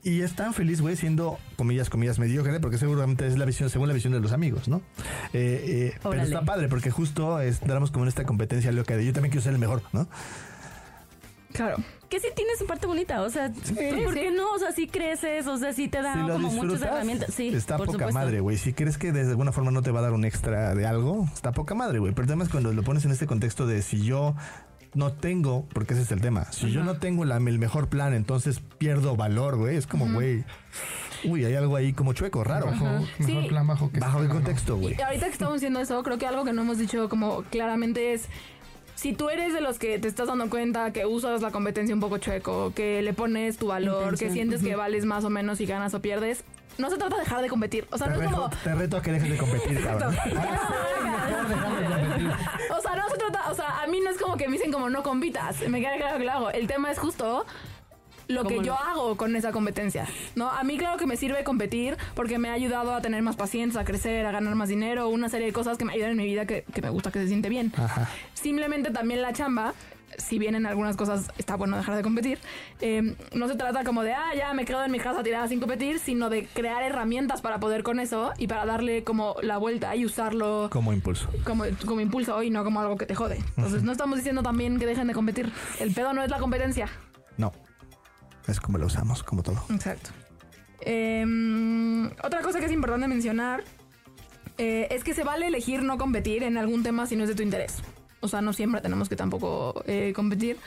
[0.03, 3.60] Y y es tan feliz, güey, siendo, comillas, comillas, mediocre, porque seguramente es la visión,
[3.69, 4.79] según la visión de los amigos, ¿no?
[5.33, 9.13] Eh, eh, pero está padre, porque justo entramos como en esta competencia loca de yo
[9.13, 10.09] también quiero ser el mejor, ¿no?
[11.53, 11.77] Claro.
[12.09, 13.51] Que sí tiene su parte bonita, o sea,
[14.05, 14.53] ¿por qué no?
[14.53, 17.33] O sea, sí creces, o sea, sí te da Si como muchas herramientas.
[17.35, 18.19] Sí, está por poca supuesto.
[18.19, 18.57] madre, güey.
[18.57, 21.29] Si crees que de alguna forma no te va a dar un extra de algo,
[21.33, 22.13] está poca madre, güey.
[22.13, 24.35] Pero el tema es cuando lo pones en este contexto de si yo
[24.95, 28.13] no tengo, porque ese es el tema, si yo no tengo la- el mejor plan,
[28.13, 29.77] entonces pierdo valor, güey.
[29.77, 30.45] Es como, güey,
[31.25, 32.67] uy, hay algo ahí como chueco, raro.
[32.67, 33.47] Bajo, mejor Sí.
[33.49, 34.97] plan bajo que Bajo el contexto, güey.
[34.99, 38.13] Y ahorita que estamos diciendo eso, creo que algo que no hemos dicho como claramente
[38.13, 38.29] es
[38.95, 42.01] si tú eres de los que te estás dando cuenta que usas la competencia un
[42.03, 45.57] poco chueco, que le pones tu valor, Intención, que sientes que vales más o menos
[45.59, 46.45] si ganas o pierdes,
[46.77, 47.87] no se trata de dejar de competir.
[47.91, 48.51] O sea, Te no es reto, como.
[48.63, 50.15] te reto a que dejes de competir, cabrón.
[52.71, 54.73] O sea, no se trata, o sea, a mí no es como que me dicen
[54.73, 56.51] como no compitas, me queda claro que lo hago.
[56.51, 57.45] El tema es justo
[58.31, 60.51] lo que ¿Cómo yo hago con esa competencia, ¿no?
[60.51, 63.81] A mí claro que me sirve competir porque me ha ayudado a tener más paciencia,
[63.81, 66.25] a crecer, a ganar más dinero, una serie de cosas que me ayudan en mi
[66.27, 67.73] vida que, que me gusta, que se siente bien.
[67.77, 68.09] Ajá.
[68.35, 69.75] Simplemente también la chamba,
[70.19, 72.39] si bien en algunas cosas está bueno dejar de competir,
[72.81, 75.61] eh, no se trata como de, ah, ya me quedo en mi casa tirada sin
[75.61, 79.95] competir, sino de crear herramientas para poder con eso y para darle como la vuelta
[79.97, 81.29] y usarlo Como impulso.
[81.45, 83.39] como, como impulso y no como algo que te jode.
[83.57, 85.51] Entonces no estamos diciendo también que dejen de competir.
[85.79, 86.89] El pedo no es la competencia.
[87.37, 87.53] No.
[88.47, 89.63] Es como lo usamos, como todo.
[89.71, 90.11] Exacto.
[90.81, 93.65] Em, otra cosa que es importante mencionar
[94.57, 97.35] eh, es que se vale elegir no competir en algún tema si no es de
[97.35, 97.83] tu interés.
[98.21, 100.59] O sea, no siempre tenemos que tampoco eh, competir.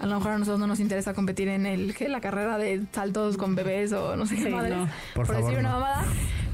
[0.00, 2.08] A lo mejor a nosotros no nos interesa competir en el ¿qué?
[2.08, 4.88] la carrera de saltos con bebés o no sé qué Sí, madres, no.
[5.14, 5.74] Por favor, decir una no.
[5.80, 6.04] mamada.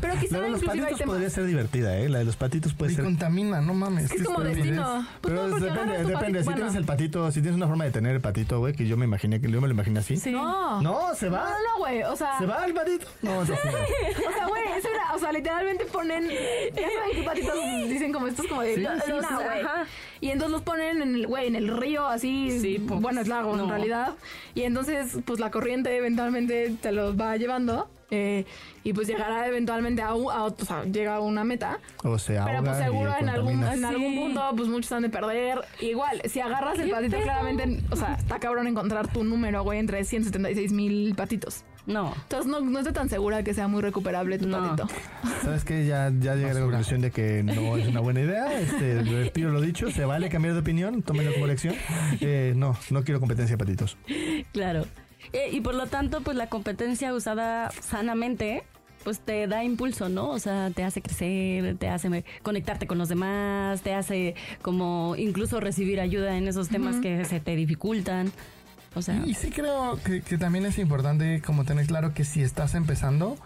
[0.00, 2.08] Pero quizá La de los patitos podría ser divertida, ¿eh?
[2.08, 4.04] La de los patitos puede Y ser contamina, no mames.
[4.04, 5.06] Es que es como destino.
[5.20, 6.12] Pues Pero no, depende, depende.
[6.14, 6.56] patito- Si bueno.
[6.56, 9.04] tienes el patito, si tienes una forma de tener el patito, güey, que yo me
[9.04, 10.16] imaginé que yo me lo imaginé así.
[10.16, 10.30] Sí.
[10.32, 10.80] No.
[10.80, 11.44] No, se va.
[11.44, 12.02] no, no, güey.
[12.04, 13.06] O sea, Se va el patito.
[13.22, 13.38] No.
[13.40, 13.56] O sea,
[14.48, 14.62] güey,
[15.14, 17.54] o sea, literalmente ponen, ya saben qué patitos
[17.88, 19.86] dicen como estos como de Sí, ajá.
[20.20, 23.28] Y entonces los ponen en el, güey, en el río así, Sí, pues, bueno, es
[23.28, 24.14] lago en realidad.
[24.54, 27.88] Y entonces, pues la corriente eventualmente te los va llevando.
[28.10, 28.44] Eh,
[28.84, 31.78] y pues llegará eventualmente a, un- a otro, o sea, llega a una meta.
[32.02, 34.18] O se ahoga Pero pues seguro en algún, en algún Sí.
[34.18, 35.60] punto, pues muchos han de perder.
[35.80, 37.22] Igual, si agarras el ¿Qué patito, pedo?
[37.24, 41.64] claramente, o sea, está cabrón encontrar tu número, güey, entre 176 mil patitos.
[41.86, 42.12] No.
[42.22, 44.58] Entonces no, no estoy tan segura que sea muy recuperable tu No.
[44.76, 44.88] patito.
[45.42, 45.86] ¿Sabes qué?
[45.86, 48.60] Ya, ya llegué a la conclusión de que no es una buena idea.
[48.60, 49.90] Este, retiro lo dicho.
[49.90, 51.02] Se vale cambiar de opinión.
[51.02, 51.74] Tómenlo como lección.
[52.20, 53.96] Eh, no, no quiero competencia de patitos.
[54.52, 54.84] Claro.
[55.32, 58.64] Eh, y por lo tanto, pues la competencia usada sanamente,
[59.04, 60.30] pues te da impulso, ¿no?
[60.30, 65.60] O sea, te hace crecer, te hace conectarte con los demás, te hace como incluso
[65.60, 68.32] recibir ayuda en esos temas que se te dificultan.
[68.94, 72.42] O sea, Y sí creo que, que también es importante como tener claro que si
[72.42, 73.36] estás empezando,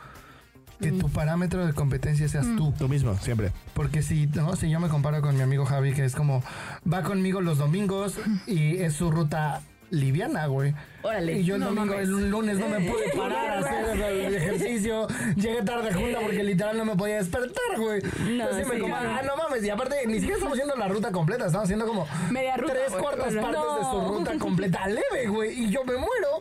[0.81, 2.73] que tu parámetro de competencia seas tú.
[2.79, 3.53] Tú mismo, siempre.
[3.75, 6.43] Porque si, no, si yo me comparo con mi amigo Javi, que es como,
[6.91, 8.15] va conmigo los domingos
[8.47, 9.63] y es su ruta
[9.95, 10.75] liviana, güey.
[11.03, 11.39] Órale.
[11.39, 12.09] Y yo el No domingo, mames.
[12.09, 15.07] el lunes no me pude parar a hacer el ejercicio.
[15.37, 18.01] Llegué tarde junta porque literal no me podía despertar, güey.
[18.37, 19.19] No, Así me sí, comparo, claro.
[19.21, 19.65] ah, no mames.
[19.65, 22.93] Y aparte, ni siquiera estamos haciendo la ruta completa, estamos haciendo como Media ruta, tres
[22.93, 24.09] cuartas Bueno, partes de su no.
[24.19, 25.65] ruta completa leve, güey.
[25.65, 26.41] Y yo me muero.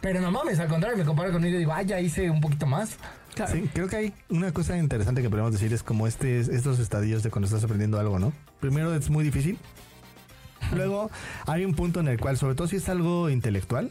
[0.00, 2.40] Pero no mames, al contrario, me comparo con él y digo, ah, ya hice un
[2.40, 2.96] poquito más.
[3.50, 7.22] Sí, creo que hay una cosa interesante que podemos decir es como este, estos estadios
[7.24, 8.32] de cuando estás aprendiendo algo, ¿no?
[8.60, 9.58] Primero es muy difícil.
[10.72, 11.10] Luego
[11.46, 13.90] hay un punto en el cual, sobre todo si es algo intelectual,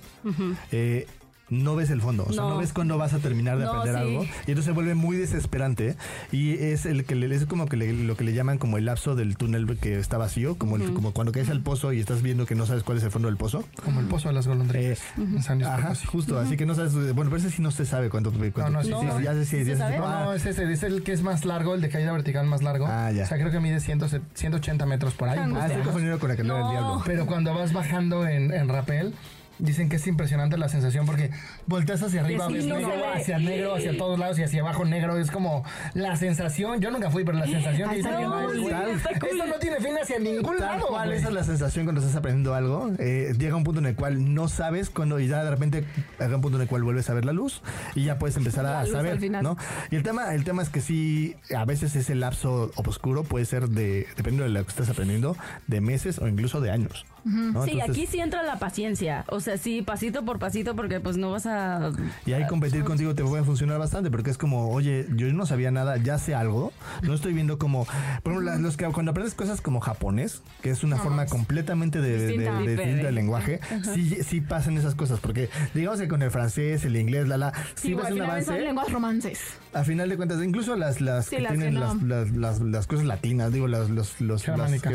[0.71, 1.07] eh,
[1.49, 2.57] no ves el fondo, o sea, no, No.
[2.57, 4.01] ves cuándo vas a terminar de No, aprender sí.
[4.01, 5.95] algo y entonces se vuelve muy desesperante
[6.31, 8.85] y es el que le, es como que le- lo que le llaman como el
[8.85, 12.21] lapso del túnel que está vacío, como el- como cuando caes al pozo y estás
[12.21, 13.63] viendo que no sabes cuál es el fondo del pozo.
[13.83, 14.99] Como el pozo de las golondrinas.
[15.17, 17.85] Eh, San Luis Ajá, justo, así que no sabes, bueno, pero ese sí no se
[17.85, 19.97] sabe cuánto, cuánto no, sí, sí, sí, sí, ya sé, sí, ¿Sí ya se sé,
[19.99, 22.47] No, ah, no, es ese, es el que es más largo, el de caída vertical
[22.47, 22.87] más largo.
[22.87, 23.23] Ah, ya.
[23.23, 23.99] O sea, creo que mide 100,
[24.33, 25.39] 180 metros por ahí.
[25.39, 26.71] ah, estoy confundido con la que no era el No.
[26.71, 27.03] diablo.
[27.05, 29.13] Pero cuando vas bajando en, en rapel,
[29.59, 31.29] dicen que es impresionante la sensación porque
[31.67, 35.17] volteas hacia arriba, ves no negro, hacia negro, hacia todos lados y hacia abajo negro.
[35.17, 36.81] Es como la sensación.
[36.81, 39.29] Yo nunca fui, pero la sensación de Ay, no, sí, está cool.
[39.31, 40.87] Esto no tiene fin hacia ningún Tal lado.
[40.87, 41.19] cual, güey.
[41.19, 42.91] esa es la sensación cuando estás aprendiendo algo.
[42.99, 45.85] Eh, llega un punto en el cual no sabes cuando y ya de repente
[46.19, 47.61] llega un punto en el cual vuelves a ver la luz
[47.95, 49.43] y ya puedes empezar a saber, al final.
[49.43, 49.57] ¿no?
[49.91, 53.69] Y el tema, el tema es que sí, a veces ese lapso oscuro puede ser
[53.69, 55.37] de, dependiendo de lo que estés aprendiendo,
[55.67, 57.05] de meses o incluso de años.
[57.25, 57.63] ¿No?
[57.65, 59.25] Sí, Entonces, aquí sí entra la paciencia.
[59.29, 61.91] O sea, sí, pasito por pasito, porque pues no vas a.
[62.25, 65.71] Y ahí competir contigo te puede funcionar bastante porque es como, oye, yo no sabía
[65.71, 66.71] nada, ya sé algo.
[67.01, 67.85] No estoy viendo como,
[68.23, 71.99] por ejemplo, las- los que cuando aprendes cosas como japonés, que es una forma completamente
[72.01, 72.59] de, de- de- Distinta.
[72.59, 73.59] de- distinta del lenguaje,
[73.93, 75.19] sí, sí pasan esas cosas.
[75.19, 78.13] Porque digamos que con el francés, el inglés, la la, sí, Sí, güey, un al
[78.13, 78.59] final son avance.
[78.67, 79.39] lenguas romances.
[79.73, 81.79] A final de cuentas, incluso las, las Sí, que las que tienen no.
[81.79, 84.93] las, las, las, las cosas latinas, digo, las, los, los, Germánicas.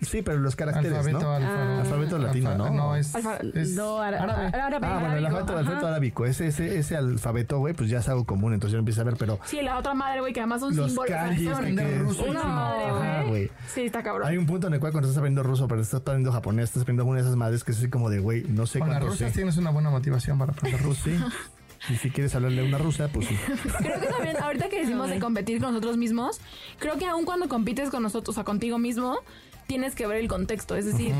[0.00, 1.31] sí, pero los caracteres, Alfabeto, ¿no?
[1.36, 2.74] Alfa- Alfabeto latino, alfa- ¿no?
[2.74, 4.46] No, es, Alfa- es No, árabe.
[4.52, 4.86] árabe.
[4.86, 8.24] Ah, bueno, el alfabeto, alfabeto arábico, ese, ese, ese alfabeto, güey, pues ya es algo
[8.24, 10.76] común, entonces yo empiezo a ver, pero Sí, la otra madre, güey, que además son
[10.76, 13.50] los son que- que- ruso, una madre, güey.
[13.68, 14.28] Sí, está cabrón.
[14.28, 16.82] Hay un punto en el cual cuando estás aprendiendo ruso, pero estás aprendiendo japonés, estás
[16.82, 18.98] aprendiendo una de esas madres que es así como de, güey, no sé Con las
[18.98, 19.24] cuánto sé.
[19.24, 21.04] rusas tienes una buena motivación para aprender Pues ruso.
[21.04, 21.18] sí.
[21.92, 23.36] Y si quieres hablarle a una rusa, pues sí.
[23.78, 26.40] Creo que también, ahorita que decimos de competir con nosotros mismos,
[26.78, 29.18] creo que aun cuando compites con nosotros, o sea, contigo mismo,
[29.72, 30.76] tienes que ver el contexto.
[30.76, 31.14] Es decir,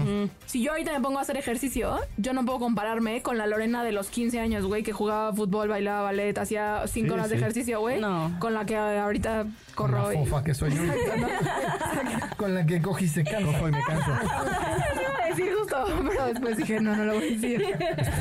[0.44, 3.82] si yo ahorita me pongo a hacer ejercicio, yo no puedo compararme con la Lorena
[3.82, 7.36] de los 15 años, güey, que jugaba fútbol, bailaba ballet, hacía 5 Sí, horas de
[7.36, 7.98] ejercicio, güey.
[7.98, 8.36] No.
[8.40, 10.08] Con la que ahorita corro.
[10.08, 10.82] la y- fofa que soy yo.
[12.36, 13.46] Con la que cogí y se cansa.
[13.46, 14.10] Cojo y me canso.
[14.12, 17.62] Iba a decir justo, pero después dije, no, no lo voy a decir.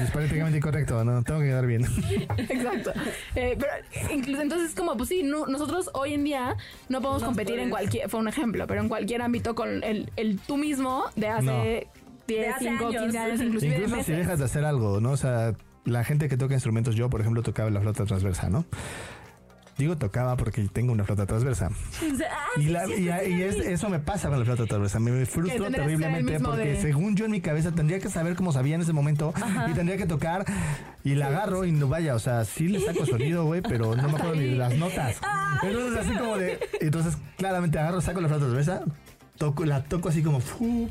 [0.02, 1.86] Es políticamente incorrecto, no, tengo que quedar bien.
[2.38, 2.92] Exacto.
[3.36, 3.72] Eh, pero
[4.14, 6.56] incluso entonces como pues sí, no- nosotros hoy en día
[6.90, 10.12] no podemos No competir en cualquier, fue un ejemplo, pero en cualquier ámbito con el,
[10.16, 11.88] el tú mismo de hace
[12.28, 13.02] 10, hace 5, años.
[13.04, 15.12] 15 años, inclusive de Incluso si dejas de hacer algo, ¿no?
[15.12, 15.54] O sea,
[15.86, 18.66] la gente que toca instrumentos, yo, por ejemplo, tocaba la flauta transversa, ¿no?
[19.78, 21.70] Digo tocaba porque tengo una flauta transversa.
[21.72, 25.00] Ah, Y, la- y- es- eso me pasa con la flauta transversa.
[25.00, 28.76] Me, frustro terriblemente porque de- según yo en mi cabeza tendría que saber cómo sabía
[28.76, 29.34] en ese momento
[29.70, 30.46] y tendría que tocar
[31.04, 34.04] y la agarro y no vaya, o sea, sí le saco sonido, güey, pero no
[34.04, 35.18] me acuerdo ni de las notas.
[35.64, 38.84] Entonces así como de, entonces claramente agarro, saco la flauta transversa,
[39.38, 40.90] toco, la toco así como, fu,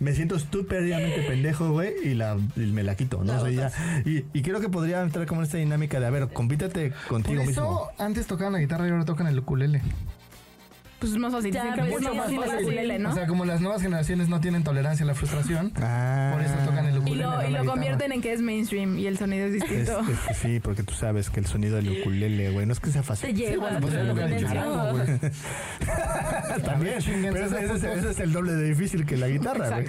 [0.00, 3.34] me siento estúpidamente pendejo, güey, y, la, y me la quito, ¿no?
[3.40, 6.10] O sea, ya- y, y creo que podría entrar como en esta dinámica de, a
[6.10, 7.52] ver, compítete Por contigo mismo.
[7.52, 9.82] eso antes tocaban la guitarra y ahora tocan el ukulele.
[10.98, 11.50] Pues es más fácil.
[11.50, 12.28] Ya, Dicen que es mucho más.
[12.28, 16.30] O sea, como las nuevas generaciones no tienen tolerancia a la frustración, Ah.
[16.34, 19.18] por eso tocan el y lo, y lo convierten en que es mainstream y el
[19.18, 20.00] sonido es distinto.
[20.00, 22.90] es que sí, porque tú sabes que el sonido del ukulele, güey, no es que
[22.90, 23.28] sea fácil.
[23.30, 25.20] Te lleva pues güey.
[26.64, 26.98] También,
[27.32, 29.86] pero ese, ese ese es- el doble de difícil que la guitarra, güey.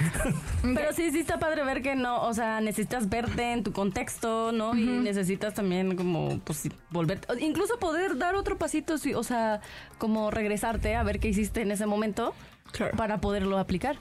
[0.75, 4.51] Pero sí, sí está padre ver que no, o sea, necesitas verte en tu contexto,
[4.51, 4.75] ¿no?
[4.75, 9.61] Y necesitas también como, pues, sí, volver, o incluso poder dar otro pasito, o sea,
[9.97, 12.33] como regresarte a ver qué hiciste en ese momento
[12.71, 12.95] Claro.
[12.95, 13.97] para poderlo aplicar.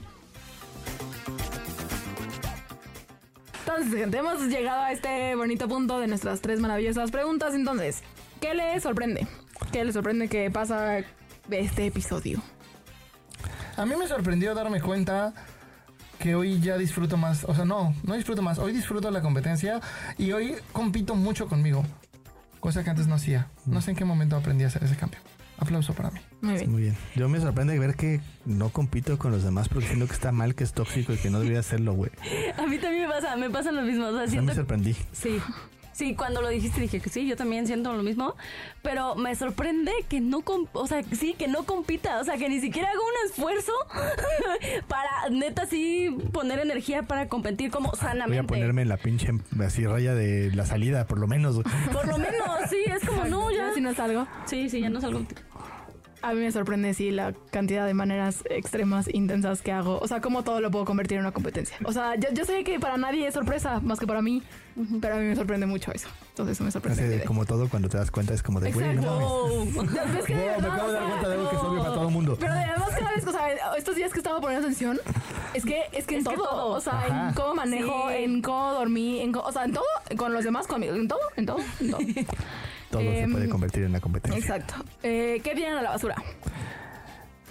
[3.71, 7.53] Entonces, gente, hemos llegado a este bonito punto de nuestras tres maravillosas preguntas.
[7.53, 8.01] Entonces,
[8.39, 9.27] ¿qué le sorprende?
[9.71, 11.03] ¿Qué le sorprende que pasa
[11.47, 12.41] de este episodio?
[13.77, 15.33] A mí me sorprendió darme cuenta
[16.19, 17.45] que hoy ya disfruto más.
[17.45, 18.59] O sea, no, no disfruto más.
[18.59, 19.79] Hoy disfruto la competencia
[20.17, 21.85] y hoy compito mucho conmigo.
[22.59, 23.47] Cosa que antes no hacía.
[23.65, 25.19] No sé en qué momento aprendí a hacer ese cambio.
[25.61, 26.19] Aplauso para mí.
[26.41, 26.71] Muy bien.
[26.71, 26.97] Muy bien.
[27.15, 30.55] Yo me sorprende ver que no compito con los demás porque siento que está mal,
[30.55, 32.09] que es tóxico y que no debería hacerlo, güey.
[32.57, 34.95] A mí también me pasa, me pasa lo mismo, o sea, siento me sorprendí.
[35.11, 35.39] Sí.
[35.93, 38.35] Sí, cuando lo dijiste dije que sí, yo también siento lo mismo,
[38.81, 40.41] pero me sorprende que no,
[40.73, 43.73] o sea, sí, que no compita, o sea, que ni siquiera haga un esfuerzo
[44.87, 48.39] para neta sí poner energía para competir como Voy sanamente.
[48.39, 49.31] a ponerme en la pinche
[49.63, 51.61] así raya de la salida, por lo menos.
[51.91, 53.73] Por lo menos, sí, es como no, ya.
[53.73, 54.27] Si no es algo.
[54.45, 55.25] Sí, sí, ya no salgo.
[56.23, 59.97] A mí me sorprende, sí, la cantidad de maneras extremas, intensas que hago.
[59.99, 61.77] O sea, cómo todo lo puedo convertir en una competencia.
[61.83, 64.43] O sea, yo, yo sé que para nadie es sorpresa, más que para mí.
[65.01, 66.07] Pero a mí me sorprende mucho eso.
[66.29, 67.15] Entonces eso me sorprende.
[67.17, 69.63] Así como todo, cuando te das cuenta es como de, güey, no.
[70.19, 71.93] Es que de Wow, me acabo de dar cuenta de algo que es obvio para
[71.95, 72.37] todo el mundo.
[72.39, 74.99] Pero además cada vez, o sea, estos días que estaba poniendo atención,
[75.53, 77.29] Es que, es que en que todo, o sea, Ajá.
[77.29, 78.15] en cómo manejo, Sí.
[78.23, 79.83] en cómo dormí, en co- o sea, en todo,
[80.17, 81.99] con los demás conmigo, en todo, en todo, en todo.
[82.91, 84.39] Todo se Em, puede convertir en la competencia.
[84.39, 84.75] Exacto.
[85.01, 86.15] Eh, ¿Qué tiran a la basura?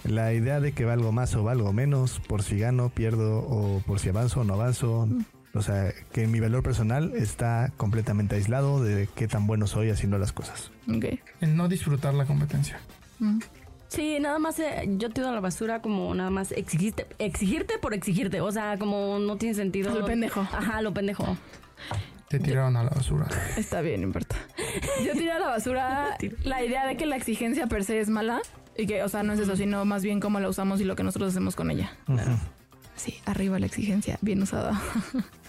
[0.03, 3.99] La idea de que valgo más o valgo menos, por si gano, pierdo, o por
[3.99, 5.07] si avanzo o no avanzo.
[5.53, 10.17] O sea, que mi valor personal está completamente aislado de qué tan bueno soy haciendo
[10.17, 10.71] las cosas.
[10.89, 11.05] Ok.
[11.41, 12.79] El no disfrutar la competencia.
[13.89, 17.93] Sí, nada más eh, yo tiro a la basura como nada más exigirte, exigirte por
[17.93, 18.39] exigirte.
[18.41, 19.93] O sea, como no tiene sentido.
[19.93, 20.39] Lo pendejo.
[20.39, 21.37] Ajá, lo pendejo.
[22.31, 23.27] Te tiraron a la basura.
[23.57, 24.37] Está bien, no importa.
[25.05, 28.41] Yo tiro a la basura la idea de que la exigencia per se es mala
[28.77, 30.95] y que, o sea, no es eso, sino más bien cómo la usamos y lo
[30.95, 31.91] que nosotros hacemos con ella.
[32.95, 34.81] Sí, arriba la exigencia, bien usada.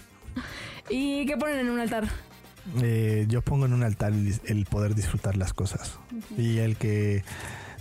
[0.91, 2.09] ¿Y qué ponen en un altar?
[2.83, 6.01] Eh, yo pongo en un altar el, poder disfrutar las cosas.
[6.37, 7.23] Y el que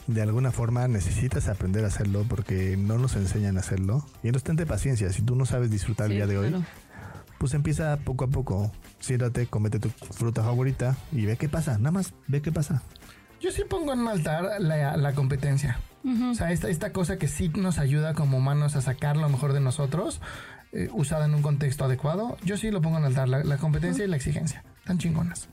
[0.06, 4.06] de alguna forma necesitas aprender a hacerlo porque no nos enseñan a hacerlo.
[4.22, 5.12] Y entonces tente paciencia.
[5.12, 6.66] Si tú no sabes disfrutar el día de hoy, claro.
[7.42, 8.72] Pues empieza poco a poco.
[9.00, 11.80] Siéntate, comete tu fruta favorita y ve qué pasa.
[11.80, 12.84] Nada más ve qué pasa.
[13.40, 15.80] Yo sí pongo en un altar la, la competencia.
[16.06, 19.54] O sea, esta, esta cosa que sí nos ayuda como humanos a sacar lo mejor
[19.54, 20.22] de nosotros,
[20.72, 24.06] eh, usada en un contexto adecuado, yo sí lo pongo en altar, la, la competencia
[24.06, 24.64] y la exigencia.
[24.86, 25.50] Tan chingonas.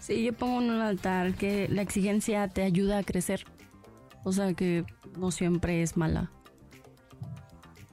[0.00, 3.44] Sí, yo pongo en un altar que la exigencia te ayuda a crecer.
[4.24, 4.86] O sea, que
[5.18, 6.30] no siempre es mala.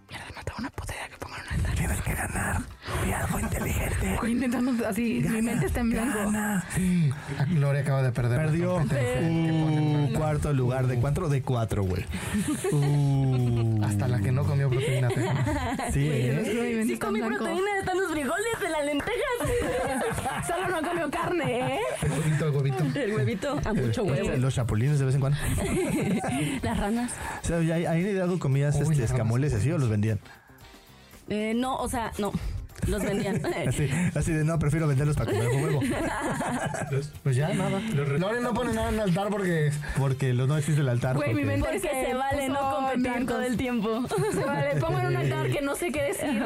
[0.10, 1.76] Mierda, tengo una puta idea que pongan en un altar.
[1.76, 2.75] Tienes que ganar.
[3.14, 4.14] Algo inteligente.
[4.14, 6.32] Estoy intentando así, mi mente está en blanco.
[6.76, 7.12] Sí.
[7.40, 8.38] A Gloria acaba de perder.
[8.38, 8.76] la Perdió.
[8.76, 10.88] un Uh, cuarto lugar.
[10.88, 11.30] ¿De cuatro?
[11.30, 12.06] De cuatro, güey.
[12.72, 15.10] Uh, Hasta la que no comió proteína.
[15.92, 16.84] Sí, ¿eh?
[16.86, 17.38] Sí comí blanco.
[17.38, 20.46] proteína, están los frijoles de las lentejas.
[20.48, 21.80] Solo no comió carne, ¿eh?
[22.04, 23.00] El huevito, el huevito.
[23.00, 24.30] El huevito, a mucho huevo.
[24.38, 25.38] Los chapulines de vez en cuando.
[26.64, 27.12] Las ranas.
[27.44, 30.20] O sea, ¿hay, hay dado comidas Uy, este, escamoles así o los vendían?
[31.30, 32.32] Eh, no, o sea, no.
[32.88, 33.42] Los vendían.
[33.68, 35.82] Así, así de no, prefiero venderlos para comer con huevo.
[37.24, 37.80] Pues ya, nada.
[37.94, 41.16] Gloria no pone nada en altar porque Porque los no existe el altar.
[41.16, 43.34] Güey, mi porque- mente Porque se se vale no puso en competir blanco.
[43.34, 44.06] todo el tiempo.
[44.34, 46.26] Se vale, pongo en un altar que no sé qué decir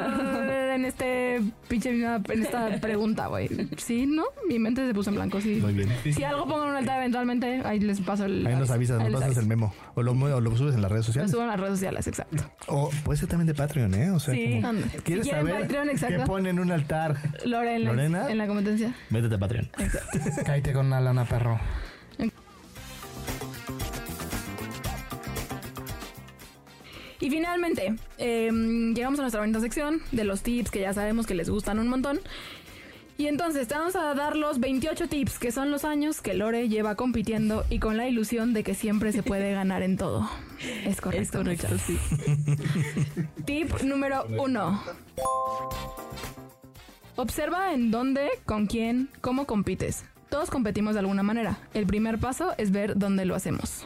[0.76, 3.50] en este pinche en esta pregunta, güey.
[3.78, 4.24] Sí, ¿no?
[4.48, 5.60] Mi mente se puso en blanco, sí.
[5.62, 5.90] Muy bien.
[6.04, 9.22] Si algo pongo en un altar eventualmente, ahí les paso el Ahí nos avisas, nos
[9.22, 9.74] pasas el memo.
[9.96, 11.32] O lo, o lo subes en las redes Lo sociales.
[11.32, 12.44] subo en las redes sociales, exacto.
[12.68, 14.12] O puede ser también de Patreon, ¿eh?
[14.12, 14.60] O sea, Sí.
[14.62, 14.80] como-.
[15.04, 15.98] ¿quieres Si quieren saber Patreon, qué
[16.30, 16.34] exacto.
[16.34, 17.18] pone en un altar?
[17.46, 18.30] Lore en la, ¿Lorena?
[18.30, 18.94] en la competencia.
[19.10, 19.70] Métete a Patreon.
[20.46, 21.60] cállate con una lana, perro.
[27.22, 28.50] Y finalmente, eh,
[28.96, 31.90] llegamos a nuestra bonita sección de los tips que ya sabemos que les gustan un
[31.90, 32.22] montón.
[33.20, 36.70] Y entonces te vamos a dar los 28 tips, que son los años que Lore
[36.70, 40.30] lleva compitiendo y con la ilusión de que siempre se puede ganar en todo.
[40.86, 41.44] Es correcto.
[41.44, 41.82] muchachos.
[43.46, 44.82] Tip número uno.
[47.18, 50.06] Observa en dónde, con quién, cómo compites.
[50.30, 51.58] Todos competimos de alguna manera.
[51.74, 53.86] El primer paso es ver dónde lo hacemos.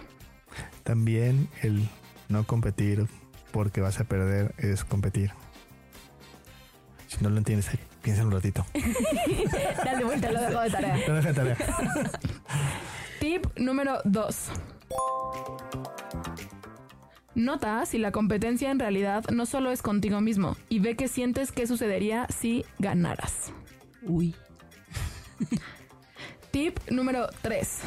[0.84, 1.90] También el
[2.30, 3.08] no competir
[3.52, 5.32] porque vas a perder es competir.
[7.08, 8.66] Si no lo entiendes, ahí, piensa un ratito.
[9.86, 11.06] Dale vuelta, lo dejo de tarea.
[11.06, 11.58] Te dejo de tarea.
[13.20, 14.36] Tip número 2.
[17.36, 21.52] Nota si la competencia en realidad no solo es contigo mismo y ve qué sientes
[21.52, 23.54] que sucedería si ganaras.
[24.04, 24.36] Uy.
[26.52, 27.80] Tip número 3.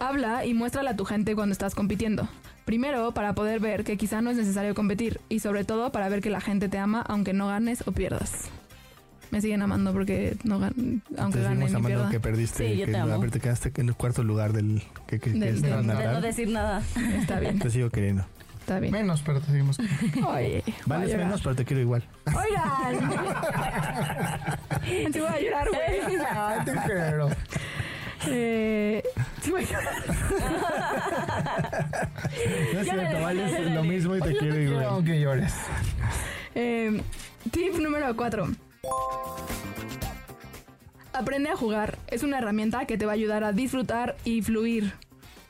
[0.00, 2.28] Habla y muéstrale a tu gente cuando estás compitiendo.
[2.68, 6.20] Primero, para poder ver que quizá no es necesario competir y sobre todo para ver
[6.20, 8.50] que la gente te ama aunque no ganes o pierdas.
[9.30, 10.74] Me siguen amando porque no gan
[11.16, 12.10] aunque Te gane seguimos ni amando pierda.
[12.10, 12.68] que perdiste.
[12.68, 13.14] Sí, yo que te amo.
[13.14, 15.72] a ver, te quedaste en el cuarto lugar del que, que, que Del- es del-
[15.72, 16.82] el de De no decir nada.
[17.18, 18.26] Está bien, Te sigo queriendo.
[18.60, 18.92] está bien.
[18.92, 19.78] Menos, pero te seguimos.
[19.78, 22.04] Oye, voy a Vales menos, pero te quiero igual.
[22.26, 23.10] Oigan.
[25.12, 26.20] Sí voy a llorar, güey.
[26.36, 27.28] Ay, te quiero.
[28.26, 29.02] Eh,
[29.42, 29.50] sí.
[32.74, 34.84] No es cierto, vales lo mismo y te quiero Quiero igual.
[34.86, 35.54] aunque llores.
[36.54, 37.00] Eh,
[37.50, 38.48] tip número 4.
[41.12, 41.98] Aprende a jugar.
[42.08, 44.92] Es una herramienta que te va a ayudar a disfrutar y fluir.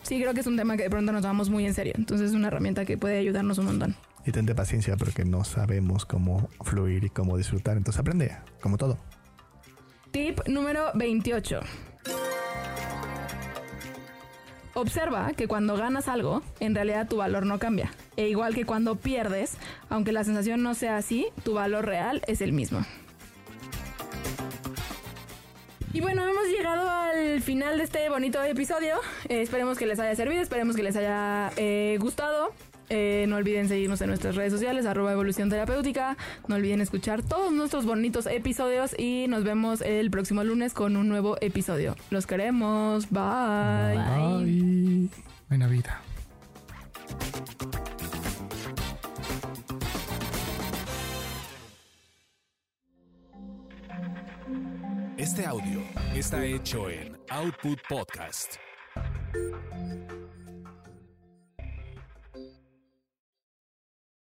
[0.03, 1.93] Sí, creo que es un tema que de pronto nos tomamos muy en serio.
[1.97, 3.97] Entonces es una herramienta que puede ayudarnos un montón.
[4.25, 7.77] Y tente paciencia porque no sabemos cómo fluir y cómo disfrutar.
[7.77, 8.99] Entonces aprende, como todo.
[10.11, 11.61] Tip número 28.
[14.79, 17.91] Observa que cuando ganas algo, en realidad tu valor no cambia.
[18.17, 19.57] E igual que cuando pierdes,
[19.89, 22.87] aunque la sensación no sea así, tu valor real es el mismo.
[25.93, 28.95] Y bueno, hemos llegado al final de este bonito episodio.
[29.29, 32.53] Eh, esperemos que les haya servido, esperemos que les haya eh, gustado.
[32.91, 36.17] Eh, no olviden seguirnos en nuestras redes sociales, arroba evolución terapéutica.
[36.47, 41.09] No olviden escuchar todos nuestros bonitos episodios y nos vemos el próximo lunes con un
[41.09, 41.97] nuevo episodio.
[42.11, 43.11] Los queremos.
[43.11, 43.97] Bye.
[43.97, 45.09] Bye.
[45.49, 46.03] Buena vida.
[55.17, 55.83] Este audio
[56.15, 58.57] está hecho en Output Podcast.